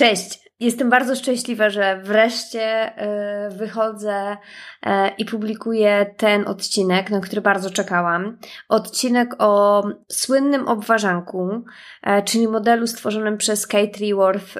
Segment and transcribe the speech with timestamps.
[0.00, 0.40] Cześć!
[0.60, 4.36] Jestem bardzo szczęśliwa, że wreszcie e, wychodzę
[4.82, 8.38] e, i publikuję ten odcinek, na który bardzo czekałam.
[8.68, 11.64] Odcinek o słynnym obważanku,
[12.02, 14.54] e, czyli modelu stworzonym przez Kate Reworth,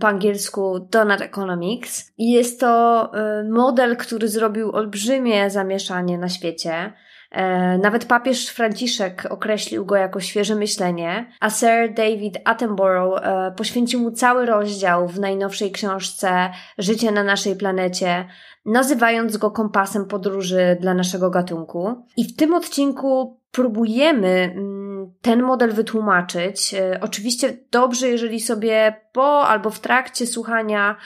[0.00, 2.12] po angielsku Donut Economics.
[2.18, 3.10] Jest to
[3.50, 6.92] model, który zrobił olbrzymie zamieszanie na świecie.
[7.32, 14.00] E, nawet papież Franciszek określił go jako świeże myślenie, a Sir David Attenborough e, poświęcił
[14.00, 18.24] mu cały rozdział w najnowszej książce Życie na naszej planecie,
[18.66, 22.04] nazywając go kompasem podróży dla naszego gatunku.
[22.16, 24.81] I w tym odcinku próbujemy mm,
[25.22, 26.74] ten model wytłumaczyć.
[26.74, 30.96] E, oczywiście dobrze, jeżeli sobie po albo w trakcie słuchania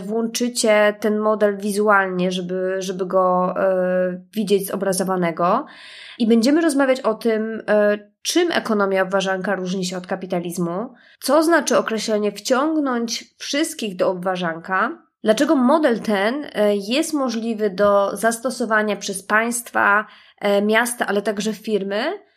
[0.00, 5.66] włączycie ten model wizualnie, żeby, żeby go e, widzieć zobrazowanego.
[6.18, 11.78] I będziemy rozmawiać o tym, e, czym ekonomia obważanka różni się od kapitalizmu, co znaczy
[11.78, 16.46] określenie wciągnąć wszystkich do obważanka, Dlaczego model ten
[16.88, 20.06] jest możliwy do zastosowania przez państwa,
[20.62, 22.27] miasta, ale także firmy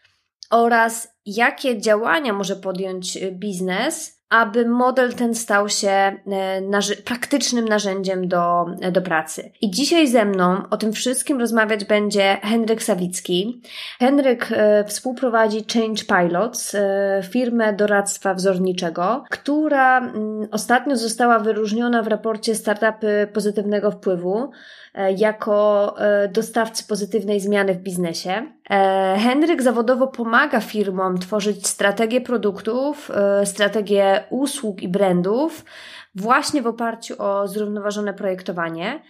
[0.52, 6.18] oraz jakie działania może podjąć biznes, aby model ten stał się e,
[6.62, 9.52] narzy- praktycznym narzędziem do, do pracy.
[9.62, 13.62] I dzisiaj ze mną o tym wszystkim rozmawiać będzie Henryk Sawicki.
[14.00, 14.50] Henryk
[14.86, 16.76] współprowadzi Change Pilots,
[17.30, 24.52] firmę doradztwa wzorniczego, która mm, ostatnio została wyróżniona w raporcie Startupy Pozytywnego Wpływu
[25.18, 28.52] jako e, dostawcy pozytywnej zmiany w biznesie.
[28.70, 33.12] E, Henryk zawodowo pomaga firmom tworzyć strategie produktów,
[33.44, 35.66] strategie usług i brandów
[36.16, 39.02] właśnie w oparciu o zrównoważone projektowanie.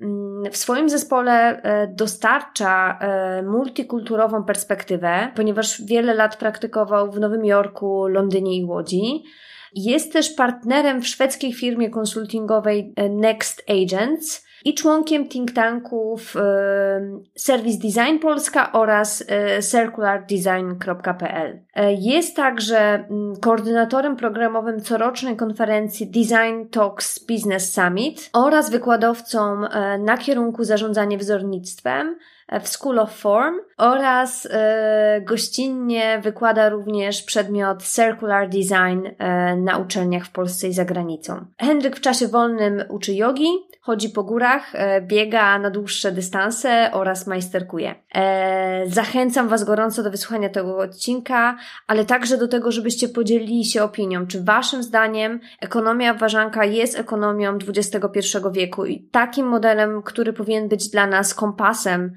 [0.00, 7.44] Mm, w swoim zespole e, dostarcza e, multikulturową perspektywę, ponieważ wiele lat praktykował w Nowym
[7.44, 9.24] Jorku, Londynie i Łodzi.
[9.74, 16.34] Jest też partnerem w szwedzkiej firmie konsultingowej e, Next Agents, i członkiem think tanków
[17.34, 21.60] Service Design Polska oraz e, circulardesign.pl.
[21.74, 29.98] E, jest także mm, koordynatorem programowym corocznej konferencji Design Talks Business Summit oraz wykładowcą e,
[29.98, 32.16] na kierunku zarządzanie wzornictwem
[32.60, 40.24] w School of Form oraz e, gościnnie wykłada również przedmiot Circular Design e, na uczelniach
[40.24, 41.44] w Polsce i za granicą.
[41.58, 43.48] Hendryk w czasie wolnym uczy jogi,
[43.80, 47.94] chodzi po górach, e, biega na dłuższe dystanse oraz majsterkuje.
[48.86, 54.26] Zachęcam Was gorąco do wysłuchania tego odcinka, ale także do tego, żebyście podzielili się opinią,
[54.26, 60.90] czy Waszym zdaniem ekonomia ważanka jest ekonomią XXI wieku i takim modelem, który powinien być
[60.90, 62.12] dla nas kompasem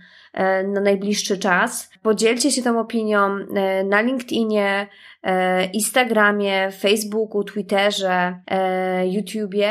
[0.73, 1.89] na najbliższy czas.
[2.01, 4.87] Podzielcie się tą opinią e, na LinkedInie,
[5.23, 8.39] e, Instagramie, Facebooku, Twitterze,
[9.05, 9.69] YouTubie.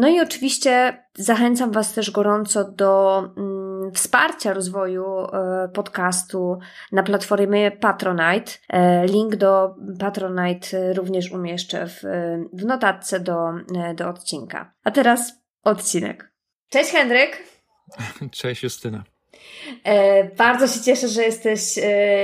[0.00, 5.04] No i oczywiście zachęcam Was też gorąco do mm, wsparcia rozwoju
[5.74, 6.58] podcastu
[6.92, 8.52] na platformie Patronite.
[9.04, 12.02] Link do Patronite również umieszczę w,
[12.52, 13.50] w notatce do,
[13.94, 14.74] do odcinka.
[14.84, 15.32] A teraz
[15.64, 16.32] odcinek.
[16.68, 17.42] Cześć Henryk.
[18.30, 19.17] Cześć Justyna.
[19.84, 21.82] E, bardzo się cieszę, że jesteś e,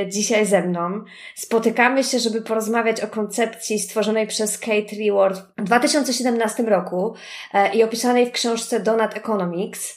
[0.09, 1.05] dzisiaj ze mną.
[1.35, 7.15] Spotykamy się, żeby porozmawiać o koncepcji stworzonej przez Kate Reward w 2017 roku
[7.55, 9.97] e, i opisanej w książce Donut Economics,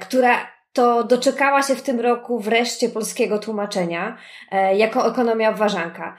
[0.00, 4.18] która to doczekała się w tym roku wreszcie polskiego tłumaczenia
[4.74, 6.16] jako ekonomia obważanka.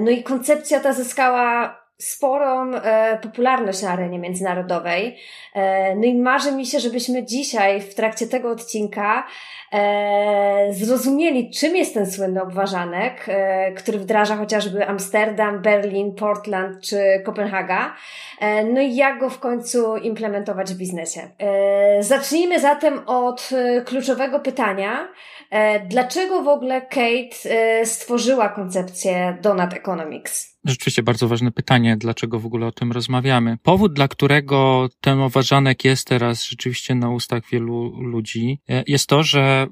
[0.00, 5.16] No i koncepcja ta zyskała sporą e, popularność na arenie międzynarodowej.
[5.54, 9.26] E, no i marzy mi się, żebyśmy dzisiaj w trakcie tego odcinka
[9.72, 17.22] e, zrozumieli, czym jest ten słynny obważanek, e, który wdraża chociażby Amsterdam, Berlin, Portland czy
[17.24, 17.94] Kopenhaga.
[18.40, 21.20] E, no i jak go w końcu implementować w biznesie.
[21.38, 23.50] E, zacznijmy zatem od
[23.84, 25.08] kluczowego pytania.
[25.88, 30.55] Dlaczego w ogóle Kate stworzyła koncepcję Donut Economics?
[30.66, 33.58] Rzeczywiście bardzo ważne pytanie, dlaczego w ogóle o tym rozmawiamy.
[33.62, 35.18] Powód, dla którego ten
[35.84, 39.66] jest teraz rzeczywiście na ustach wielu ludzi, e, jest to, że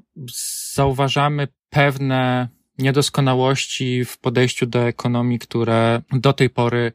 [0.73, 2.47] zauważamy pewne
[2.77, 6.91] niedoskonałości w podejściu do ekonomii, które do tej pory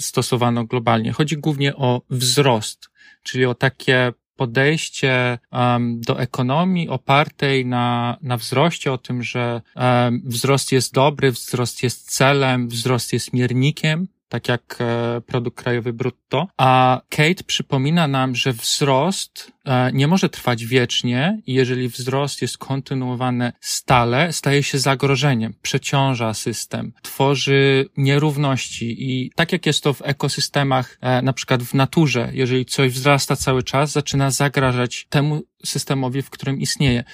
[0.00, 1.12] stosowano globalnie.
[1.12, 2.90] Chodzi głównie o wzrost,
[3.22, 10.22] czyli o takie podejście um, do ekonomii opartej na, na wzroście, o tym, że um,
[10.24, 16.48] wzrost jest dobry, wzrost jest celem, wzrost jest miernikiem, tak jak e, produkt krajowy brutto.
[16.56, 22.58] A Kate przypomina nam, że wzrost e, nie może trwać wiecznie i jeżeli wzrost jest
[22.58, 30.02] kontynuowany stale, staje się zagrożeniem, przeciąża system, tworzy nierówności i tak jak jest to w
[30.04, 36.22] ekosystemach, e, na przykład w naturze, jeżeli coś wzrasta cały czas, zaczyna zagrażać temu systemowi,
[36.22, 37.04] w którym istnieje.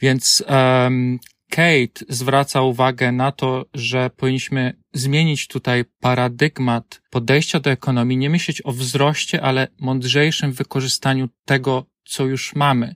[0.00, 1.18] Więc um,
[1.50, 8.62] Kate zwraca uwagę na to, że powinniśmy zmienić tutaj paradygmat podejścia do ekonomii, nie myśleć
[8.64, 12.94] o wzroście, ale mądrzejszym wykorzystaniu tego, co już mamy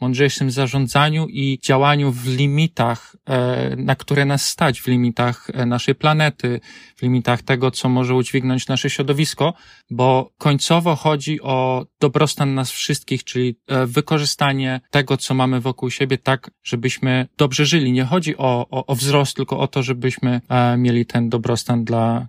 [0.00, 5.94] mądrzejszym zarządzaniu i działaniu w limitach, e, na które nas stać, w limitach e, naszej
[5.94, 6.60] planety,
[6.96, 9.54] w limitach tego, co może udźwignąć nasze środowisko,
[9.90, 16.18] bo końcowo chodzi o dobrostan nas wszystkich, czyli e, wykorzystanie tego, co mamy wokół siebie,
[16.18, 17.92] tak, żebyśmy dobrze żyli.
[17.92, 20.40] Nie chodzi o, o, o wzrost, tylko o to, żebyśmy
[20.78, 22.28] mieli ten dobrostan dla,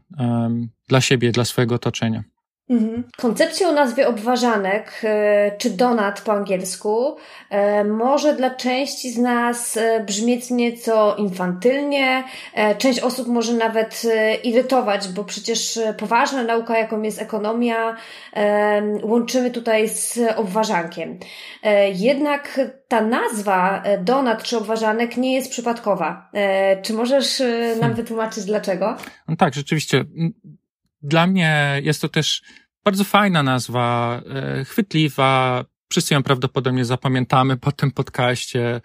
[0.88, 2.24] dla siebie, dla swojego otoczenia.
[2.70, 3.04] Mhm.
[3.18, 7.16] Koncepcja o nazwie obważanek, e, czy donat po angielsku,
[7.50, 12.24] e, może dla części z nas e, brzmieć nieco infantylnie.
[12.78, 14.04] Część osób może nawet
[14.44, 17.96] irytować, bo przecież poważna nauka, jaką jest ekonomia,
[19.04, 21.20] łączymy tutaj z obważankiem.
[21.94, 26.30] Jednak ta nazwa donat czy obważanek nie jest przypadkowa.
[26.82, 27.94] Czy możesz nam hmm.
[27.94, 28.98] wytłumaczyć dlaczego?
[29.28, 30.06] No tak, rzeczywiście
[31.02, 32.42] dla mnie jest to też
[32.84, 35.66] bardzo fajna nazwa, e, chwytliwa.
[35.90, 38.82] Wszyscy ją prawdopodobnie zapamiętamy po tym podcaście.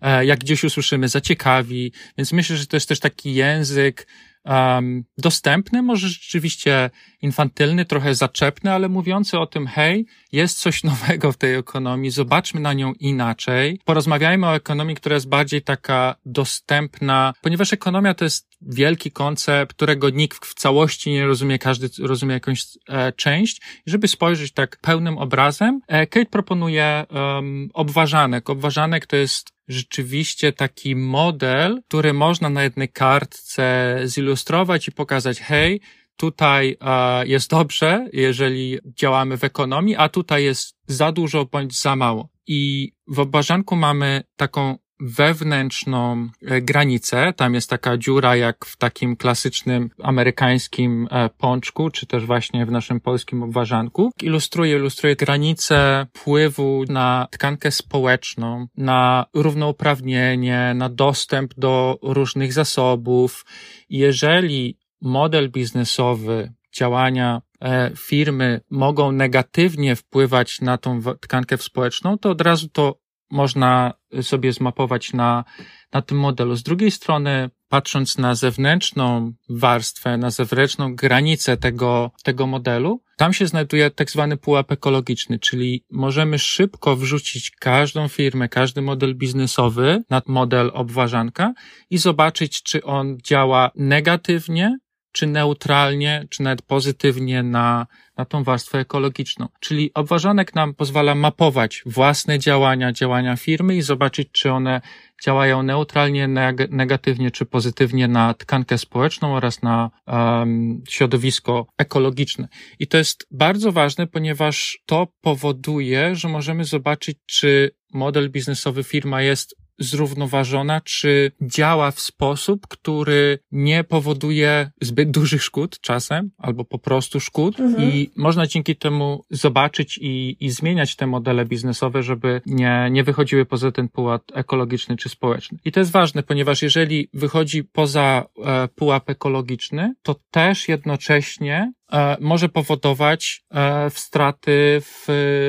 [0.00, 1.92] E, jak gdzieś usłyszymy, zaciekawi.
[2.18, 4.06] Więc myślę, że to jest też taki język,
[4.44, 6.90] um, dostępny, może rzeczywiście
[7.22, 12.60] infantylny, trochę zaczepny, ale mówiący o tym, hej, jest coś nowego w tej ekonomii, zobaczmy
[12.60, 13.80] na nią inaczej.
[13.84, 20.10] Porozmawiajmy o ekonomii, która jest bardziej taka dostępna, ponieważ ekonomia to jest wielki koncept, którego
[20.10, 23.60] nikt w całości nie rozumie, każdy rozumie jakąś e, część.
[23.86, 28.50] Żeby spojrzeć tak pełnym obrazem, e, Kate proponuje um, obważanek.
[28.50, 35.80] Obważanek to jest rzeczywiście taki model, który można na jednej kartce zilustrować i pokazać, hej,
[36.18, 41.96] tutaj e, jest dobrze, jeżeli działamy w ekonomii, a tutaj jest za dużo bądź za
[41.96, 42.28] mało.
[42.46, 47.32] I w obważanku mamy taką wewnętrzną e, granicę.
[47.36, 52.70] Tam jest taka dziura jak w takim klasycznym amerykańskim e, pączku, czy też właśnie w
[52.70, 54.10] naszym polskim obważanku.
[54.22, 63.44] Ilustruje, ilustruje granicę wpływu na tkankę społeczną, na równouprawnienie, na dostęp do różnych zasobów.
[63.88, 72.40] Jeżeli model biznesowy działania e, firmy mogą negatywnie wpływać na tą tkankę społeczną, to od
[72.40, 72.98] razu to
[73.30, 73.92] można
[74.22, 75.44] sobie zmapować na,
[75.92, 76.56] na tym modelu.
[76.56, 83.46] Z drugiej strony, patrząc na zewnętrzną warstwę, na zewnętrzną granicę tego, tego modelu, tam się
[83.46, 90.22] znajduje tak zwany pułap ekologiczny, czyli możemy szybko wrzucić każdą firmę, każdy model biznesowy na
[90.26, 91.52] model obważanka
[91.90, 94.78] i zobaczyć, czy on działa negatywnie
[95.12, 99.48] czy neutralnie, czy nawet pozytywnie na, na tą warstwę ekologiczną.
[99.60, 104.80] Czyli obważanek nam pozwala mapować własne działania, działania firmy i zobaczyć, czy one
[105.24, 112.48] działają neutralnie, neg negatywnie czy pozytywnie na tkankę społeczną oraz na um, środowisko ekologiczne.
[112.78, 119.22] I to jest bardzo ważne, ponieważ to powoduje, że możemy zobaczyć, czy model biznesowy firma
[119.22, 126.78] jest zrównoważona, czy działa w sposób, który nie powoduje zbyt dużych szkód czasem, albo po
[126.78, 127.90] prostu szkód mhm.
[127.90, 133.46] i można dzięki temu zobaczyć i, i zmieniać te modele biznesowe, żeby nie, nie wychodziły
[133.46, 135.58] poza ten pułap ekologiczny czy społeczny.
[135.64, 141.72] I to jest ważne, ponieważ jeżeli wychodzi poza e, pułap ekologiczny, to też jednocześnie
[142.20, 145.04] może powodować e, straty w,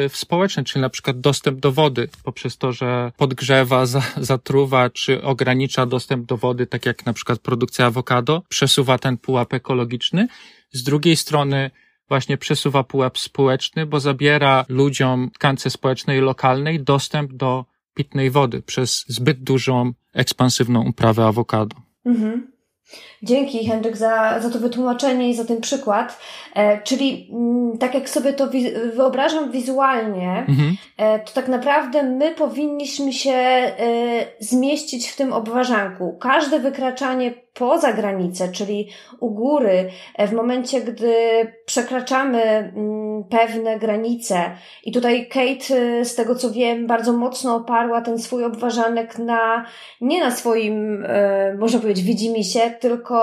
[0.10, 3.86] w społeczne, czyli na przykład dostęp do wody poprzez to, że podgrzewa,
[4.32, 9.54] zatruwa czy ogranicza dostęp do wody, tak jak na przykład produkcja awokado, przesuwa ten pułap
[9.54, 10.28] ekologiczny.
[10.72, 11.72] Z drugiej strony
[12.10, 19.06] właśnie przesuwa pułap społeczny, bo zabiera ludziom tkance społecznej lokalnej dostęp do pitnej wody przez
[19.08, 21.76] zbyt dużą, ekspansywną uprawę awokado.
[22.06, 22.59] Mhm.
[23.24, 26.20] Dzięki Henryk za, za to wytłumaczenie i za ten przykład.
[26.56, 30.78] E, czyli m, mm, tak jak sobie to wi wyobrażam wizualnie, mhm.
[30.98, 33.74] e, to tak naprawdę my powinniśmy się e,
[34.40, 36.18] zmieścić w tym obwarzanku.
[36.22, 38.90] Każde wykraczanie poza granicę, czyli
[39.20, 41.14] u góry, e, w momencie, gdy
[41.66, 44.52] przekraczamy mm, pewne granice.
[44.84, 49.66] I tutaj Kate, e, z tego co wiem, bardzo mocno oparła ten swój obważanek na,
[50.02, 53.20] nie na swoim, e, można powiedzieć, widzimisię, tylko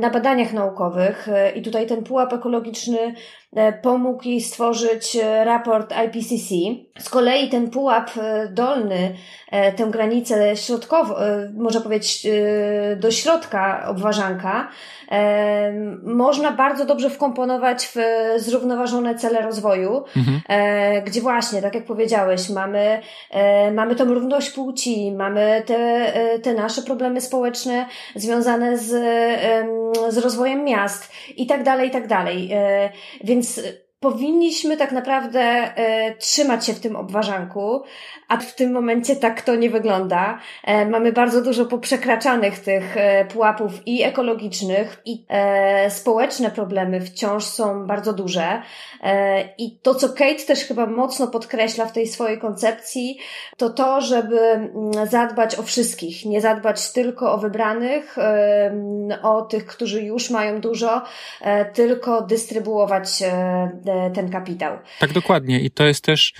[0.00, 1.28] na badaniach naukowych.
[1.54, 3.14] I tutaj ten pułap ekologiczny
[3.82, 6.54] pomógł jej stworzyć raport IPCC.
[6.98, 8.10] Z kolei ten pułap
[8.50, 9.14] dolny,
[9.76, 11.14] tę granicę środkową,
[11.54, 12.26] można powiedzieć
[12.96, 14.68] do środka obważanka,
[16.02, 17.96] można bardzo dobrze wkomponować w
[18.36, 20.40] zrównoważone cele rozwoju, mhm.
[20.48, 23.00] E, gdzie właśnie, tak jak powiedziałeś, mamy,
[23.30, 25.76] e, mamy tą równość płci, mamy te,
[26.14, 28.88] e, te nasze problemy społeczne związane z,
[30.08, 32.50] z rozwojem miast i tak dalej, i tak dalej.
[33.24, 33.60] Więc
[34.00, 37.82] powinniśmy tak naprawdę e, trzymać się w tym obważanku,
[38.28, 40.38] a w tym momencie tak to nie wygląda.
[40.64, 47.44] E, mamy bardzo dużo poprzekraczanych tych e, pułapów i ekologicznych, i e, społeczne problemy wciąż
[47.44, 48.62] są bardzo duże.
[49.02, 53.18] E, I to, co Kate też chyba mocno podkreśla w tej swojej koncepcji,
[53.56, 58.72] to to, żeby mm, zadbać o wszystkich, nie zadbać tylko o wybranych, e,
[59.22, 61.02] o tych, którzy już mają dużo,
[61.74, 63.22] tylko dystrybuować
[63.89, 64.78] E, ten kapitał.
[65.00, 65.60] Tak, dokładnie.
[65.60, 66.34] I to jest też,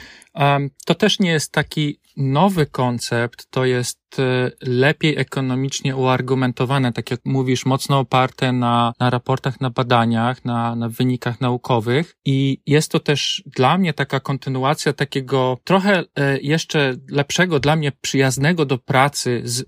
[0.87, 7.21] to też nie jest taki nowy koncept, to jest e, lepiej ekonomicznie uargumentowane, tak jak
[7.25, 12.17] mówisz, mocno oparte na, na raportach, na badaniach, na, na wynikach naukowych.
[12.25, 17.93] I jest to też dla mnie taka kontynuacja takiego trochę e, jeszcze lepszego, dla mnie
[18.01, 19.65] przyjaznego do pracy z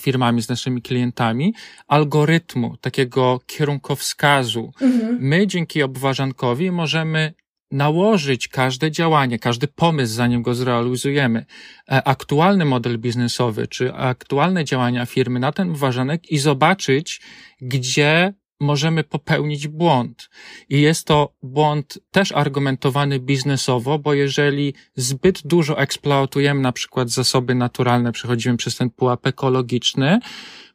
[0.00, 1.54] firmami, z naszymi klientami,
[1.86, 4.72] algorytmu, takiego kierunkowskazu.
[4.80, 5.18] Mhm.
[5.20, 7.34] My dzięki obważankowi możemy
[7.70, 11.46] nałożyć każde działanie, każdy pomysł, zanim go zrealizujemy,
[11.88, 17.20] e, aktualny model biznesowy czy aktualne działania firmy na ten ważanek i zobaczyć,
[17.60, 20.30] gdzie możemy popełnić błąd.
[20.68, 27.54] I jest to błąd też argumentowany biznesowo, bo jeżeli zbyt dużo eksploatujemy na przykład zasoby
[27.54, 30.18] naturalne, przechodzimy przez ten pułap ekologiczny,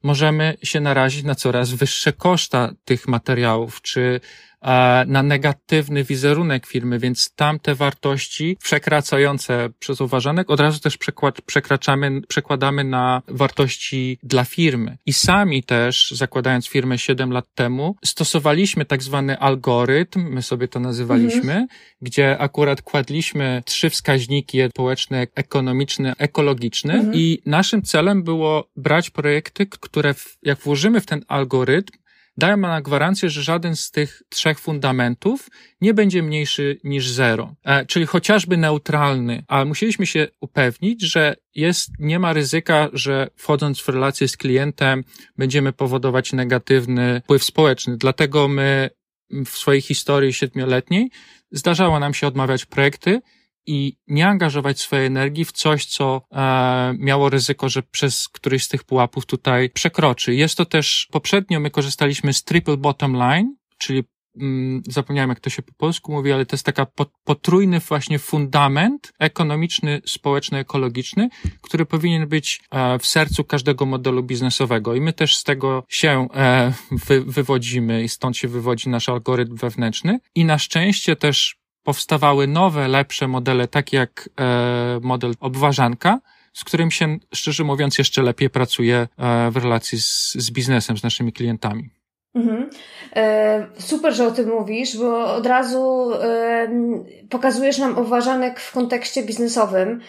[0.03, 4.21] możemy się narazić na coraz wyższe koszta tych materiałów, czy
[5.07, 10.97] na negatywny wizerunek firmy, więc tam te wartości przekraczające przez uważanek od razu też
[11.45, 14.97] przekraczamy, przekładamy na wartości dla firmy.
[15.05, 20.79] I sami też, zakładając firmę 7 lat temu, stosowaliśmy tak zwany algorytm, my sobie to
[20.79, 21.67] nazywaliśmy, mhm.
[22.01, 27.15] gdzie akurat kładliśmy trzy wskaźniki społeczne, ekonomiczne, ekologiczne mhm.
[27.15, 32.01] i naszym celem było brać projekty, które jak włożymy w ten algorytm,
[32.37, 35.49] dają nam gwarancję, że żaden z tych trzech fundamentów
[35.81, 41.89] nie będzie mniejszy niż zero, e, czyli chociażby neutralny, ale musieliśmy się upewnić, że jest,
[41.99, 45.03] nie ma ryzyka, że wchodząc w relację z klientem
[45.37, 47.97] będziemy powodować negatywny wpływ społeczny.
[47.97, 48.89] Dlatego my
[49.45, 51.11] w swojej historii siedmioletniej
[51.51, 53.21] zdarzało nam się odmawiać projekty,
[53.65, 58.67] i nie angażować swojej energii w coś, co e, miało ryzyko, że przez któryś z
[58.67, 60.35] tych pułapów tutaj przekroczy.
[60.35, 64.03] Jest to też, poprzednio my korzystaliśmy z triple bottom line, czyli
[64.41, 66.87] mm, zapomniałem jak to się po polsku mówi, ale to jest taka
[67.23, 71.29] potrójny właśnie fundament ekonomiczny, społeczny, ekologiczny,
[71.61, 74.95] który powinien być e, w sercu każdego modelu biznesowego.
[74.95, 79.55] I my też z tego się e, wy, wywodzimy i stąd się wywodzi nasz algorytm
[79.55, 80.19] wewnętrzny.
[80.35, 86.19] I na szczęście też powstawały nowe, lepsze modele, takie jak e, model obważanka,
[86.53, 91.03] z którym się, szczerze mówiąc, jeszcze lepiej pracuje e, w relacji z, z biznesem, z
[91.03, 91.89] naszymi klientami.
[92.35, 92.69] Mhm.
[93.15, 96.11] E, super, że o tym mówisz, bo od razu
[97.29, 100.01] pokazujesz nam obważanek w kontekście biznesowym,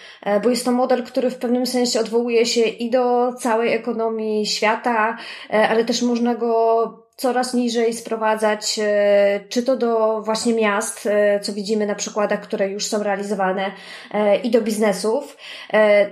[0.42, 5.16] bo jest to model, który w pewnym sensie odwołuje się i do całej ekonomii świata,
[5.48, 11.52] ale też można go coraz niżej sprowadzać, e, czy to do właśnie miast, e, co
[11.52, 13.72] widzimy na przykładach, które już są realizowane,
[14.14, 15.36] e, i do biznesów.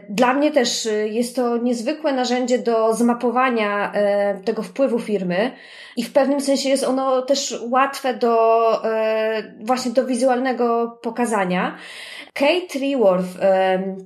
[0.08, 3.92] Dla mnie też jest to niezwykłe narzędzie do zmapowania
[4.44, 5.50] tego wpływu firmy
[5.96, 8.36] i w pewnym sensie jest ono też łatwe do
[9.60, 11.76] właśnie do wizualnego pokazania.
[12.34, 13.28] Kate Reworth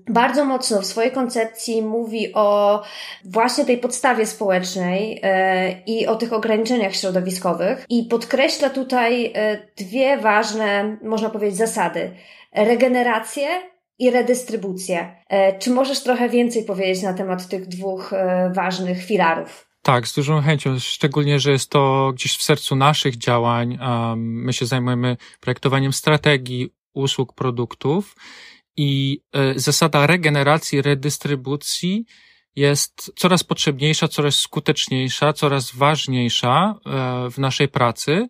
[0.09, 2.83] bardzo mocno w swojej koncepcji mówi o
[3.25, 5.23] właśnie tej podstawie społecznej
[5.87, 12.15] i o tych ograniczeniach środowiskowych i podkreśla tutaj e, dwie ważne, można powiedzieć, zasady.
[12.53, 13.49] Regenerację
[13.99, 15.17] i redystrybucję.
[15.29, 19.69] E, czy możesz trochę więcej powiedzieć na temat tych dwóch e, ważnych filarów?
[19.83, 23.79] Tak, z dużą chęcią, szczególnie, że jest to gdzieś w sercu naszych działań.
[24.17, 28.17] My się zajmujemy projektowaniem strategii, usług, produktów
[28.77, 29.21] i
[29.57, 32.05] zasada regeneracji, redystrybucji
[32.57, 38.29] jest coraz potrzebniejsza, coraz skuteczniejsza, coraz ważniejsza e, w naszej pracy.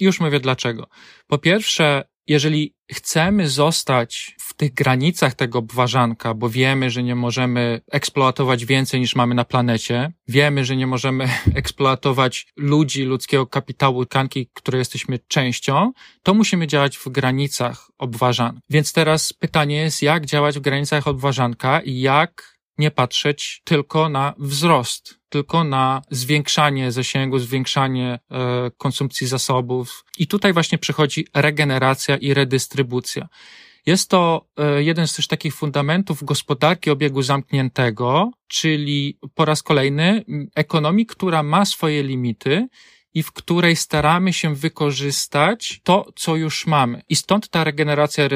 [0.00, 0.88] Już mówię dlaczego.
[1.26, 7.80] Po pierwsze, jeżeli chcemy zostać w tych granicach tego obważanka, bo wiemy, że nie możemy
[7.92, 14.50] eksploatować więcej niż mamy na planecie, wiemy, że nie możemy eksploatować ludzi, ludzkiego kapitału, tkanki,
[14.54, 18.60] której jesteśmy częścią, to musimy działać w granicach obważanka.
[18.70, 24.34] Więc teraz pytanie jest, jak działać w granicach obważanka i jak nie patrzeć tylko na
[24.38, 30.04] wzrost, tylko na zwiększanie zasięgu, zwiększanie e, konsumpcji zasobów.
[30.18, 33.28] I tutaj właśnie przychodzi regeneracja i redystrybucja.
[33.86, 40.24] Jest to e, jeden z też takich fundamentów gospodarki obiegu zamkniętego, czyli po raz kolejny
[40.54, 42.68] ekonomii, która ma swoje limity
[43.14, 47.02] i w której staramy się wykorzystać to, co już mamy.
[47.08, 48.28] I stąd ta regeneracja,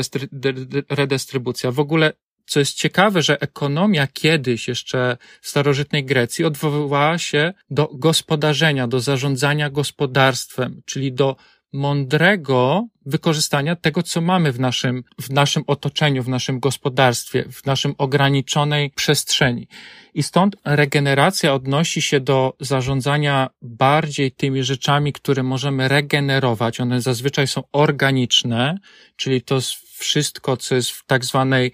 [0.89, 1.71] redystrybucja.
[1.71, 2.13] W ogóle
[2.53, 9.01] co jest ciekawe, że ekonomia kiedyś jeszcze w starożytnej Grecji odwoływała się do gospodarzenia, do
[9.01, 11.37] zarządzania gospodarstwem, czyli do
[11.73, 17.95] mądrego wykorzystania tego, co mamy w naszym, w naszym otoczeniu, w naszym gospodarstwie, w naszym
[17.99, 19.69] ograniczonej przestrzeni.
[20.15, 26.81] I stąd regeneracja odnosi się do zarządzania bardziej tymi rzeczami, które możemy regenerować.
[26.81, 28.79] One zazwyczaj są organiczne,
[29.17, 29.59] czyli to
[29.99, 31.73] wszystko, co jest w tak zwanej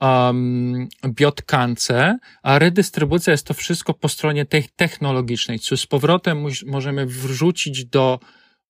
[0.00, 7.06] um, biotkance, a redystrybucja jest to wszystko po stronie tej technologicznej, co z powrotem możemy
[7.06, 8.20] wrzucić do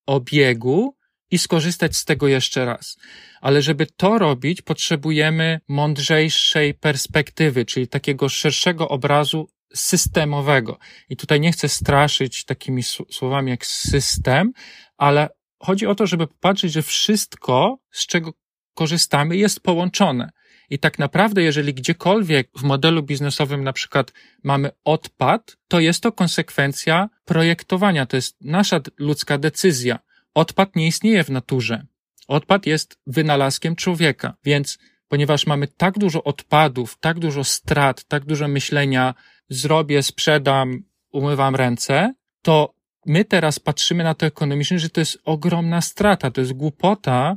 [0.07, 0.97] obiegu
[1.31, 2.97] i skorzystać z tego jeszcze raz.
[3.41, 10.79] Ale żeby to robić, potrzebujemy mądrzejszej perspektywy, czyli takiego szerszego obrazu systemowego.
[11.09, 14.53] I tutaj nie chcę straszyć takimi słowami jak system,
[14.97, 15.29] ale
[15.63, 18.33] chodzi o to, żeby popatrzeć, że wszystko, z czego
[18.75, 20.31] korzystamy, jest połączone.
[20.71, 26.13] I tak naprawdę, jeżeli gdziekolwiek w modelu biznesowym na przykład mamy odpad, to jest to
[26.13, 28.07] konsekwencja projektowania.
[28.07, 29.99] To jest nasza ludzka decyzja.
[30.35, 31.87] Odpad nie istnieje w naturze.
[32.29, 34.35] Odpad jest wynalazkiem człowieka.
[34.45, 39.15] Więc ponieważ mamy tak dużo odpadów, tak dużo strat, tak dużo myślenia,
[39.49, 42.75] zrobię, sprzedam, umywam ręce, to
[43.07, 47.37] my teraz patrzymy na to ekonomicznie, że to jest ogromna strata, to jest głupota,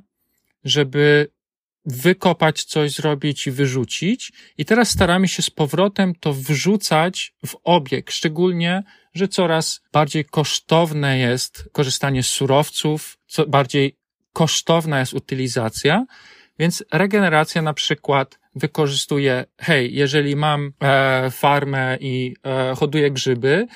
[0.63, 1.32] żeby
[1.86, 4.32] wykopać coś, zrobić i wyrzucić.
[4.58, 11.18] I teraz staramy się z powrotem to wrzucać w obieg, szczególnie, że coraz bardziej kosztowne
[11.18, 13.98] jest korzystanie z surowców, co bardziej
[14.34, 16.06] kosztowna jest utylizacja,
[16.60, 23.68] więc regeneracja na przykład wykorzystuje, hej, jeżeli mam e, farmę i e, hoduję grzyby,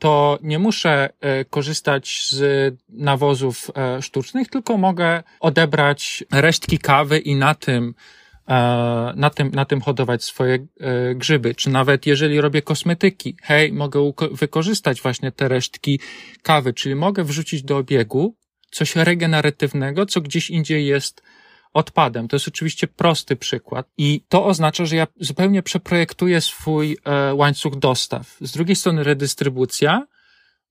[0.00, 7.34] to nie muszę e, korzystać z nawozów e, sztucznych, tylko mogę odebrać resztki kawy i
[7.36, 7.94] na tym
[8.48, 8.52] e,
[9.16, 10.58] na tym, na tym hodować swoje
[11.14, 16.00] grzyby, czy nawet jeżeli robię kosmetyki, hej, mogę wykorzystać właśnie te resztki
[16.42, 18.34] kawy, czyli mogę wrzucić do obiegu
[18.70, 21.22] coś regeneratywnego, co gdzieś indziej jest
[21.72, 22.28] odpadem.
[22.28, 27.76] To jest oczywiście prosty przykład i to oznacza, że ja zupełnie przeprojektuję swój e, łańcuch
[27.76, 28.36] dostaw.
[28.40, 30.06] Z drugiej strony redystrybucja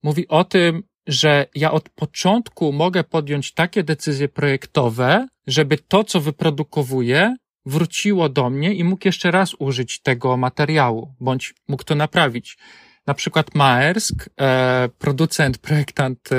[0.02, 6.20] mówi o tym, że ja od początku mogę podjąć takie decyzje projektowe, żeby to, co
[6.20, 7.36] wyprodukowuję,
[7.66, 12.58] wróciło do mnie i mógł jeszcze raz użyć tego materiału, bądź mógł to naprawić.
[13.06, 16.36] Na przykład Maersk, e, producent, projektant e,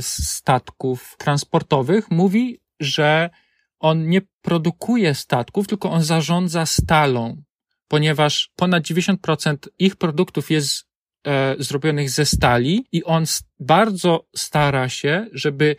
[0.00, 3.30] statków transportowych, mówi, że
[3.84, 7.42] on nie produkuje statków, tylko on zarządza stalą,
[7.88, 10.84] ponieważ ponad 90% ich produktów jest
[11.26, 13.24] e, zrobionych ze stali i on
[13.60, 15.76] bardzo stara się, żeby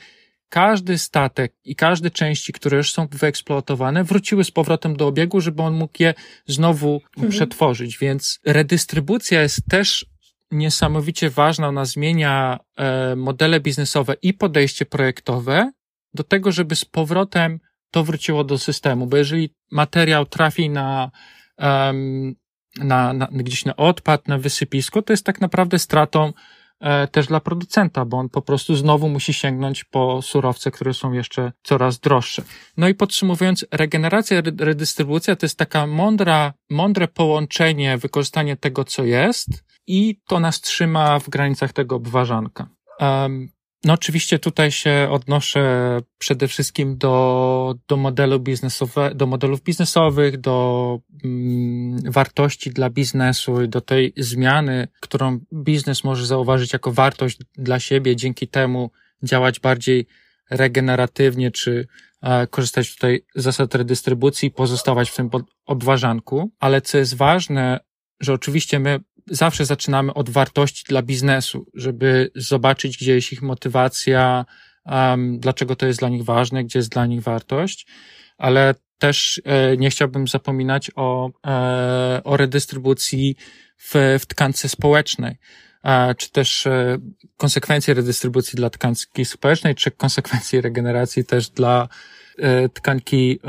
[0.49, 5.61] każdy statek i każde części, które już są wyeksploatowane, wróciły z powrotem do obiegu, żeby
[5.61, 6.13] on mógł je
[6.47, 7.31] znowu mhm.
[7.31, 7.97] przetworzyć.
[7.97, 10.05] Więc redystrybucja jest też
[10.51, 11.67] niesamowicie ważna.
[11.67, 15.71] Ona zmienia e, modele biznesowe i podejście projektowe
[16.13, 17.59] do tego, żeby z powrotem
[17.95, 21.11] to wróciło do systemu, bo jeżeli materiał trafi na,
[21.57, 22.35] um,
[22.77, 26.33] na, na gdzieś na odpad, na wysypisko, to jest tak naprawdę stratą
[26.79, 31.11] e, też dla producenta, bo on po prostu znowu musi sięgnąć po surowce, które są
[31.11, 32.43] jeszcze coraz droższe.
[32.77, 39.49] No i podsumowując, regeneracja, redystrybucja to jest taka mądra, mądre połączenie, wykorzystanie tego, co jest
[39.87, 42.67] i to nas trzyma w granicach tego obważanka.
[42.99, 43.54] Um,
[43.85, 50.99] no oczywiście tutaj się odnoszę przede wszystkim do, do modelu biznesowe, do modelów biznesowych, do
[51.23, 57.79] mm, wartości dla biznesu i do tej zmiany, którą biznes może zauważyć jako wartość dla
[57.79, 58.91] siebie, dzięki temu
[59.23, 60.07] działać bardziej
[60.49, 61.87] regeneratywnie, czy
[62.21, 65.29] e, korzystać tutaj z zasad redystrybucji, pozostawać w tym
[65.65, 66.51] obważanku.
[66.59, 67.79] Ale co jest ważne,
[68.19, 74.45] że oczywiście my zawsze zaczynamy od wartości dla biznesu, żeby zobaczyć, gdzie jest ich motywacja,
[74.85, 77.87] um, dlaczego to jest dla nich ważne, gdzie jest dla nich wartość,
[78.37, 83.35] ale też e, nie chciałbym zapominać o, e, o redystrybucji
[83.77, 85.37] w, w tkance społecznej,
[86.17, 86.97] czy też e,
[87.37, 91.87] konsekwencje redystrybucji dla tkanki społecznej, czy konsekwencje regeneracji też dla
[92.37, 93.39] e, tkanki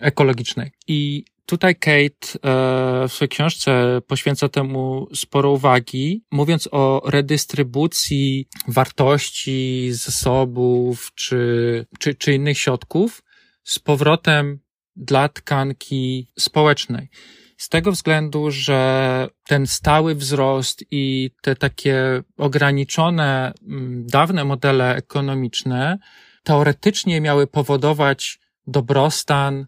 [0.00, 0.72] ekologicznej.
[0.88, 9.88] I Tutaj Kate e, w swojej książce poświęca temu sporo uwagi, mówiąc o redystrybucji wartości,
[9.92, 13.22] zasobów czy, czy, czy innych środków
[13.64, 14.60] z powrotem
[14.96, 17.08] dla tkanki społecznej.
[17.56, 25.98] Z tego względu, że ten stały wzrost i te takie ograniczone, mm, dawne modele ekonomiczne
[26.44, 29.66] teoretycznie miały powodować dobrostan,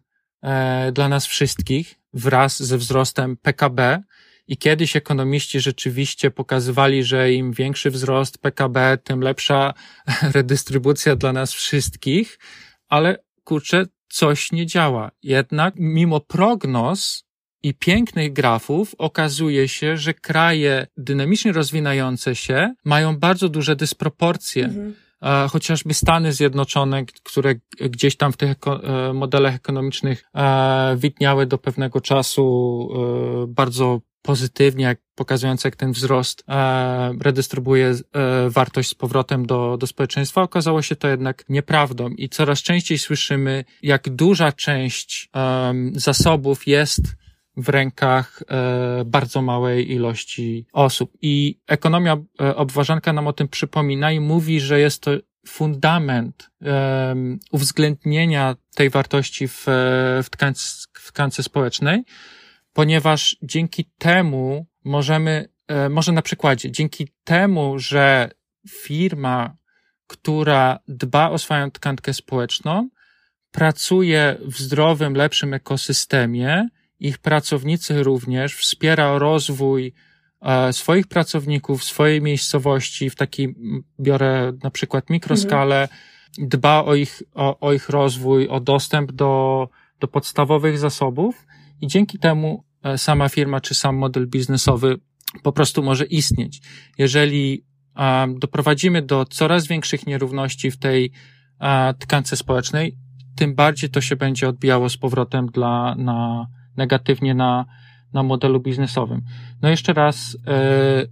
[0.92, 4.02] dla nas wszystkich wraz ze wzrostem PKB.
[4.46, 9.74] I kiedyś ekonomiści rzeczywiście pokazywali, że im większy wzrost PKB, tym lepsza
[10.34, 12.38] redystrybucja dla nas wszystkich,
[12.88, 15.10] ale kurczę, coś nie działa.
[15.22, 17.24] Jednak mimo prognoz
[17.62, 24.64] i pięknych grafów okazuje się, że kraje dynamicznie rozwijające się mają bardzo duże dysproporcje.
[24.64, 24.94] Mhm
[25.50, 32.00] chociażby Stany Zjednoczone, które gdzieś tam w tych e, modelach ekonomicznych e, widniały do pewnego
[32.00, 32.88] czasu
[33.44, 39.76] e, bardzo pozytywnie, jak pokazując, jak ten wzrost e, redystrybuuje e, wartość z powrotem do,
[39.76, 45.74] do społeczeństwa, okazało się to jednak nieprawdą i coraz częściej słyszymy, jak duża część e,
[45.94, 47.21] zasobów jest
[47.56, 51.12] w rękach e, bardzo małej ilości osób.
[51.22, 55.10] I ekonomia e, obważanka nam o tym przypomina i mówi, że jest to
[55.46, 59.64] fundament um, uwzględnienia tej wartości w,
[60.22, 62.04] w, tkance, w tkance społecznej,
[62.72, 68.30] ponieważ dzięki temu możemy, e, może na przykładzie, dzięki temu, że
[68.68, 69.56] firma,
[70.06, 72.88] która dba o swoją tkankę społeczną,
[73.50, 76.68] pracuje w zdrowym, lepszym ekosystemie,
[77.02, 79.92] ich pracownicy również, wspiera rozwój
[80.40, 83.54] e, swoich pracowników, swojej miejscowości, w takiej,
[84.00, 86.48] biorę na przykład mikroskalę, mhm.
[86.48, 89.68] dba o ich, o, o ich rozwój, o dostęp do,
[90.00, 91.46] do podstawowych zasobów
[91.80, 94.98] i dzięki temu e, sama firma czy sam model biznesowy
[95.42, 96.60] po prostu może istnieć.
[96.98, 97.64] Jeżeli
[97.96, 101.12] um, doprowadzimy do coraz większych nierówności w tej
[101.98, 102.96] tkance społecznej,
[103.36, 107.64] tym bardziej to się będzie odbijało z powrotem dla, na, negatywnie na,
[108.12, 109.22] na modelu biznesowym.
[109.62, 111.06] No jeszcze raz, e,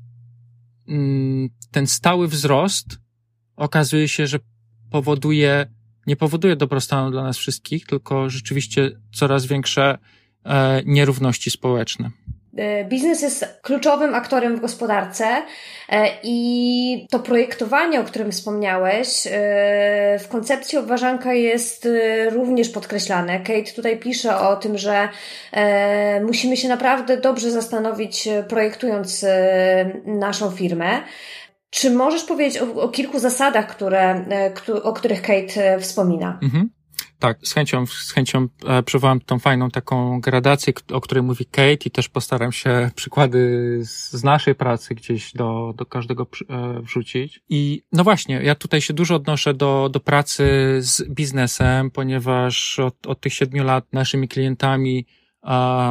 [0.88, 2.99] mm, ten stały wzrost
[3.57, 4.38] okazuje się, że
[4.90, 5.66] powoduje,
[6.07, 9.99] nie powoduje dobrostanu dla nas wszystkich, tylko rzeczywiście coraz większe
[10.44, 12.11] e, nierówności społeczne.
[12.56, 15.26] E, biznes jest kluczowym aktorem w gospodarce
[15.88, 19.30] e, i to projektowanie, o którym wspomniałeś, e,
[20.18, 21.88] w koncepcji obważanka jest
[22.30, 23.40] również podkreślane.
[23.40, 25.08] Kate tutaj pisze o tym, że
[26.26, 29.24] musimy się naprawdę dobrze zastanowić, projektując
[30.04, 31.02] naszą firmę.
[31.70, 34.24] Czy możesz powiedzieć o, o kilku zasadach, które,
[34.82, 36.38] o których Kate wspomina?
[36.42, 36.70] Mhm.
[37.20, 41.87] Tak, z chęcią, z chęcią e, przywołam tą fajną taką gradację, o której mówi Kate
[41.87, 43.38] i też postaram się przykłady
[43.83, 47.40] z naszej pracy gdzieś do, do każdego e, wrzucić.
[47.48, 50.44] I no właśnie, ja tutaj się dużo odnoszę do, do pracy
[50.78, 55.06] z biznesem, ponieważ od, od tych siedmiu lat naszymi klientami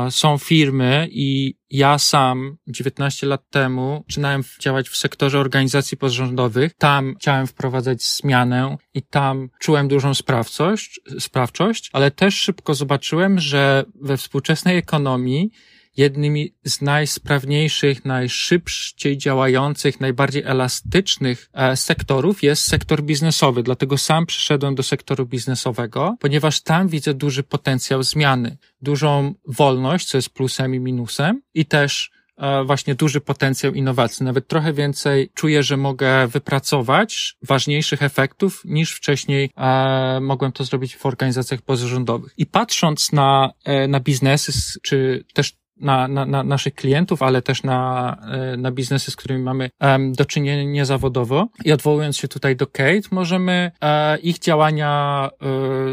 [0.09, 6.73] są firmy i ja sam 19 lat temu zaczynałem działać w sektorze organizacji pozarządowych.
[6.77, 13.83] Tam chciałem wprowadzać zmianę i tam czułem dużą sprawczość, sprawczość, ale też szybko zobaczyłem, że
[14.01, 15.51] we współczesnej ekonomii
[15.99, 23.63] jednymi z najsprawniejszych, najszybciej działających, najbardziej elastycznych e, sektorów jest sektor biznesowy.
[23.63, 30.17] Dlatego sam przyszedłem do sektoru biznesowego, ponieważ tam widzę duży potencjał zmiany, dużą wolność, co
[30.17, 34.25] jest plusem i minusem, i też e, właśnie duży potencjał innowacji.
[34.25, 40.95] Nawet trochę więcej czuję, że mogę wypracować ważniejszych efektów niż wcześniej e, mogłem to zrobić
[40.95, 42.33] w organizacjach pozarządowych.
[42.37, 43.51] I patrząc na,
[43.87, 49.11] na biznesy, czy też na, na, na naszych klientów, ale też na, e, na biznesy,
[49.11, 51.47] z którymi mamy um, do czynienia zawodowo.
[51.65, 55.45] I odwołując się tutaj do Kate, możemy e, ich działania e,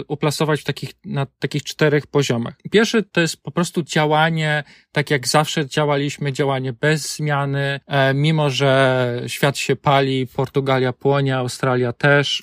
[0.08, 2.54] uplasować w takich, na takich czterech poziomach.
[2.70, 8.50] Pierwszy to jest po prostu działanie, tak jak zawsze działaliśmy, działanie bez zmiany, e, mimo
[8.50, 12.42] że świat się pali, Portugalia płonie, Australia też,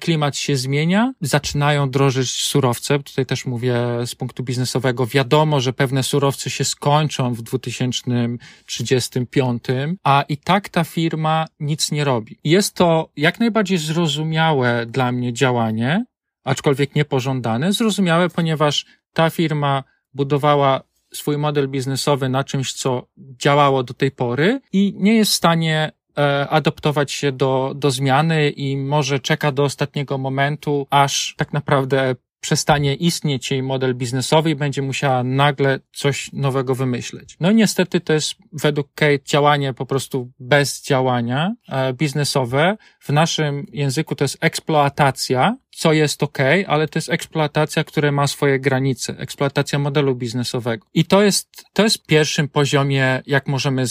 [0.00, 2.98] klimat się zmienia, zaczynają drożyć surowce.
[2.98, 5.06] Tutaj też mówię z punktu biznesowego.
[5.06, 9.64] Wiadomo, że pewne surowce się skończą w 2035,
[10.04, 12.38] a i tak ta firma nic nie robi.
[12.44, 16.04] Jest to jak najbardziej zrozumiałe dla mnie działanie,
[16.44, 17.72] aczkolwiek niepożądane.
[17.72, 19.84] Zrozumiałe, ponieważ ta firma
[20.14, 20.82] budowała
[21.14, 25.92] swój model biznesowy na czymś, co działało do tej pory i nie jest w stanie
[26.18, 32.14] E, adaptować się do, do zmiany i może czeka do ostatniego momentu, aż tak naprawdę
[32.44, 37.36] przestanie istnieć jej model biznesowy i będzie musiała nagle coś nowego wymyśleć.
[37.40, 42.76] No i niestety to jest według Kate działanie po prostu bez działania e, biznesowe.
[43.00, 48.26] W naszym języku to jest eksploatacja, co jest ok, ale to jest eksploatacja, która ma
[48.26, 50.86] swoje granice, eksploatacja modelu biznesowego.
[50.94, 53.86] I to jest, to jest pierwszym poziomie, jak możemy